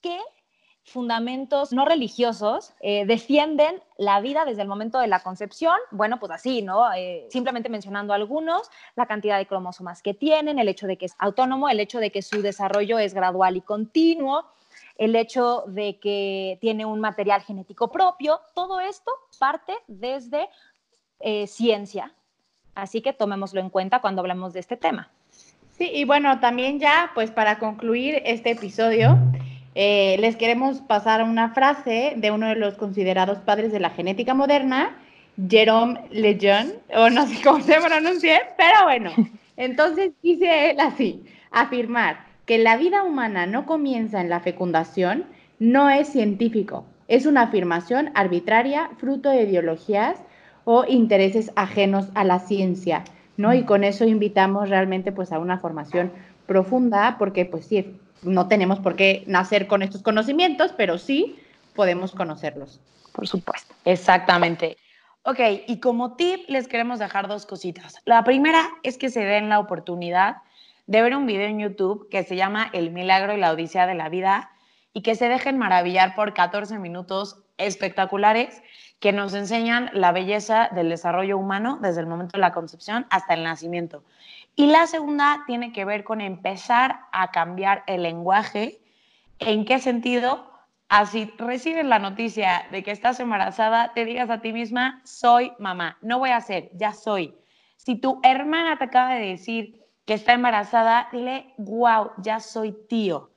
¿qué 0.01 0.19
fundamentos 0.85 1.73
no 1.73 1.85
religiosos 1.85 2.75
eh, 2.81 3.07
defienden 3.07 3.81
la 3.97 4.21
vida 4.21 4.45
desde 4.45 4.63
el 4.63 4.69
momento 4.69 4.99
de 4.99 5.07
la 5.07 5.21
concepción. 5.21 5.77
Bueno, 5.93 6.19
pues 6.19 6.33
así, 6.33 6.61
¿no? 6.61 6.93
Eh, 6.93 7.29
simplemente 7.31 7.69
mencionando 7.69 8.13
algunos, 8.13 8.69
la 8.97 9.07
cantidad 9.07 9.39
de 9.39 9.47
cromosomas 9.47 10.03
que 10.03 10.13
tienen, 10.13 10.59
el 10.59 10.69
hecho 10.69 10.89
de 10.89 10.97
que 10.97 11.07
es 11.07 11.15
autónomo, 11.19 11.69
el 11.69 11.79
hecho 11.79 12.01
de 12.01 12.11
que 12.11 12.21
su 12.21 12.43
desarrollo 12.43 12.99
es 12.99 13.15
gradual 13.15 13.57
y 13.57 13.61
continuo, 13.61 14.45
el 14.97 15.17
hecho 15.17 15.65
de 15.67 15.99
que 15.99 16.59
tiene 16.61 16.85
un 16.85 17.01
material 17.01 17.43
genético 17.43 17.91
propio, 17.91 18.41
todo 18.55 18.81
esto 18.81 19.11
parte 19.39 19.75
desde 19.87 20.49
eh, 21.21 21.47
ciencia. 21.47 22.15
Así 22.75 23.01
que 23.01 23.13
tomémoslo 23.13 23.61
en 23.61 23.71
cuenta 23.71 24.01
cuando 24.01 24.21
hablamos 24.21 24.53
de 24.53 24.61
este 24.61 24.77
tema. 24.77 25.11
Sí, 25.77 25.91
y 25.93 26.05
bueno, 26.05 26.41
también 26.41 26.79
ya, 26.79 27.11
pues 27.15 27.31
para 27.31 27.59
concluir 27.59 28.23
este 28.25 28.51
episodio, 28.51 29.19
eh, 29.75 30.17
les 30.19 30.37
queremos 30.37 30.81
pasar 30.81 31.23
una 31.23 31.51
frase 31.55 32.15
de 32.17 32.31
uno 32.31 32.49
de 32.49 32.57
los 32.57 32.75
considerados 32.75 33.39
padres 33.39 33.73
de 33.73 33.81
la 33.81 33.91
genética 33.91 34.35
moderna, 34.35 34.99
Jerome 35.49 36.01
Lejeune, 36.11 36.75
o 36.95 37.09
no 37.09 37.27
sé 37.27 37.43
cómo 37.43 37.61
se 37.61 37.81
pronuncia, 37.81 38.55
pero 38.57 38.85
bueno, 38.85 39.13
entonces 39.57 40.13
dice 40.23 40.71
él 40.71 40.81
así, 40.81 41.25
afirmar 41.51 42.32
que 42.53 42.59
la 42.59 42.77
vida 42.77 43.03
humana 43.03 43.47
no 43.47 43.65
comienza 43.65 44.21
en 44.21 44.29
la 44.29 44.41
fecundación 44.41 45.25
no 45.59 45.89
es 45.89 46.09
científico, 46.09 46.85
es 47.09 47.25
una 47.25 47.45
afirmación 47.45 48.11
arbitraria, 48.13 48.91
fruto 48.99 49.31
de 49.31 49.45
ideologías 49.45 50.19
o 50.67 50.85
intereses 50.85 51.51
ajenos 51.57 52.09
a 52.15 52.25
la 52.25 52.41
ciencia, 52.41 53.05
¿no? 53.39 53.55
Y 53.55 53.65
con 53.65 53.85
eso 53.85 54.05
invitamos 54.05 54.69
realmente 54.69 55.13
pues 55.13 55.33
a 55.33 55.39
una 55.39 55.61
formación 55.61 56.13
profunda, 56.45 57.17
porque 57.19 57.47
pues 57.47 57.65
sí, 57.65 57.99
no 58.21 58.49
tenemos 58.49 58.81
por 58.81 58.97
qué 58.97 59.25
nacer 59.27 59.67
con 59.67 59.81
estos 59.81 60.03
conocimientos, 60.03 60.75
pero 60.77 60.99
sí 60.99 61.39
podemos 61.75 62.13
conocerlos. 62.13 62.81
Por 63.15 63.29
supuesto. 63.29 63.75
Exactamente. 63.87 64.77
Ok, 65.23 65.41
y 65.69 65.81
como 65.81 66.17
tip 66.17 66.51
les 66.51 66.69
queremos 66.69 66.99
dejar 66.99 67.29
dos 67.29 67.47
cositas. 67.47 67.95
La 68.05 68.25
primera 68.25 68.69
es 68.83 68.99
que 68.99 69.09
se 69.09 69.25
den 69.25 69.49
la 69.49 69.59
oportunidad 69.59 70.43
de 70.87 71.03
ver 71.03 71.17
un 71.17 71.27
video 71.27 71.49
en 71.49 71.61
YouTube 71.61 72.09
que 72.11 72.25
se 72.25 72.37
llama 72.37 72.71
El 72.73 72.91
milagro 72.91 73.35
y 73.35 73.41
la 73.41 73.53
odisea 73.53 73.87
de 73.87 73.95
la 73.95 74.09
vida 74.09 74.51
y 74.93 75.03
que 75.03 75.15
se 75.15 75.29
dejen 75.29 75.59
maravillar 75.59 76.15
por 76.15 76.35
14 76.35 76.79
minutos 76.79 77.43
espectaculares 77.59 78.63
que 79.01 79.13
nos 79.13 79.35
enseñan 79.35 79.91
la 79.93 80.13
belleza 80.13 80.69
del 80.73 80.89
desarrollo 80.89 81.39
humano 81.39 81.79
desde 81.83 82.01
el 82.01 82.07
momento 82.07 82.37
de 82.37 82.41
la 82.41 82.53
concepción 82.53 83.07
hasta 83.11 83.35
el 83.35 83.43
nacimiento. 83.43 84.05
Y 84.55 84.67
la 84.67 84.87
segunda 84.87 85.43
tiene 85.47 85.73
que 85.73 85.85
ver 85.85 86.05
con 86.05 86.21
empezar 86.21 87.01
a 87.11 87.31
cambiar 87.31 87.85
el 87.87 88.03
lenguaje. 88.03 88.81
¿En 89.39 89.65
qué 89.65 89.79
sentido? 89.79 90.51
Así 90.89 91.33
recibes 91.39 91.87
la 91.87 91.99
noticia 91.99 92.67
de 92.71 92.83
que 92.83 92.91
estás 92.91 93.19
embarazada, 93.19 93.93
te 93.95 94.05
digas 94.05 94.29
a 94.29 94.43
ti 94.43 94.53
misma, 94.53 95.01
soy 95.05 95.53
mamá, 95.59 95.97
no 96.03 96.19
voy 96.19 96.31
a 96.31 96.41
ser, 96.41 96.71
ya 96.75 96.93
soy. 96.93 97.35
Si 97.77 97.97
tu 97.97 98.21
hermana 98.23 98.77
te 98.77 98.85
acaba 98.85 99.15
de 99.15 99.27
decir 99.27 99.82
está 100.13 100.33
embarazada, 100.33 101.09
dile, 101.13 101.55
wow, 101.59 102.11
ya 102.19 102.41
soy 102.41 102.73
tío. 102.89 103.31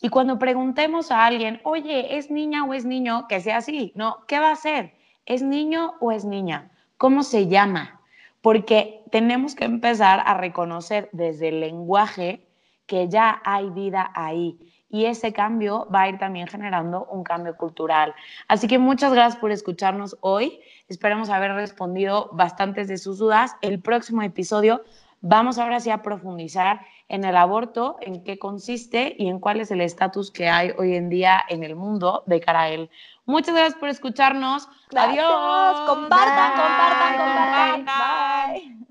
Y 0.00 0.08
cuando 0.08 0.38
preguntemos 0.38 1.10
a 1.10 1.24
alguien, 1.24 1.60
oye, 1.64 2.16
¿es 2.16 2.30
niña 2.30 2.64
o 2.64 2.74
es 2.74 2.84
niño? 2.84 3.26
Que 3.28 3.40
sea 3.40 3.58
así, 3.58 3.92
¿no? 3.94 4.24
¿Qué 4.26 4.38
va 4.38 4.50
a 4.50 4.56
ser? 4.56 4.94
¿Es 5.24 5.42
niño 5.42 5.94
o 6.00 6.12
es 6.12 6.24
niña? 6.24 6.70
¿Cómo 6.98 7.22
se 7.22 7.48
llama? 7.48 8.00
porque 8.44 9.02
tenemos 9.10 9.54
que 9.54 9.64
empezar 9.64 10.22
a 10.26 10.34
reconocer 10.34 11.08
desde 11.12 11.48
el 11.48 11.60
lenguaje 11.60 12.46
que 12.84 13.08
ya 13.08 13.40
hay 13.42 13.70
vida 13.70 14.10
ahí 14.14 14.58
y 14.90 15.06
ese 15.06 15.32
cambio 15.32 15.88
va 15.90 16.02
a 16.02 16.08
ir 16.10 16.18
también 16.18 16.46
generando 16.46 17.06
un 17.06 17.24
cambio 17.24 17.56
cultural. 17.56 18.14
Así 18.46 18.68
que 18.68 18.78
muchas 18.78 19.14
gracias 19.14 19.40
por 19.40 19.50
escucharnos 19.50 20.18
hoy. 20.20 20.60
Esperamos 20.88 21.30
haber 21.30 21.54
respondido 21.54 22.28
bastantes 22.34 22.86
de 22.86 22.98
sus 22.98 23.16
dudas. 23.16 23.56
El 23.62 23.80
próximo 23.80 24.20
episodio 24.20 24.84
vamos 25.24 25.58
ahora 25.58 25.80
sí 25.80 25.90
a 25.90 26.02
profundizar 26.02 26.82
en 27.08 27.24
el 27.24 27.36
aborto, 27.36 27.96
en 28.00 28.22
qué 28.22 28.38
consiste 28.38 29.16
y 29.18 29.28
en 29.28 29.40
cuál 29.40 29.60
es 29.60 29.70
el 29.70 29.80
estatus 29.80 30.30
que 30.30 30.48
hay 30.48 30.72
hoy 30.78 30.94
en 30.94 31.08
día 31.08 31.42
en 31.48 31.64
el 31.64 31.76
mundo 31.76 32.22
de 32.26 32.40
cara 32.40 32.62
a 32.62 32.68
él. 32.68 32.90
Muchas 33.24 33.54
gracias 33.54 33.78
por 33.78 33.88
escucharnos. 33.88 34.68
Adiós. 34.94 35.80
Compartan, 35.86 36.50
compartan, 36.52 37.16
compartan. 37.16 37.84
Bye. 37.86 38.83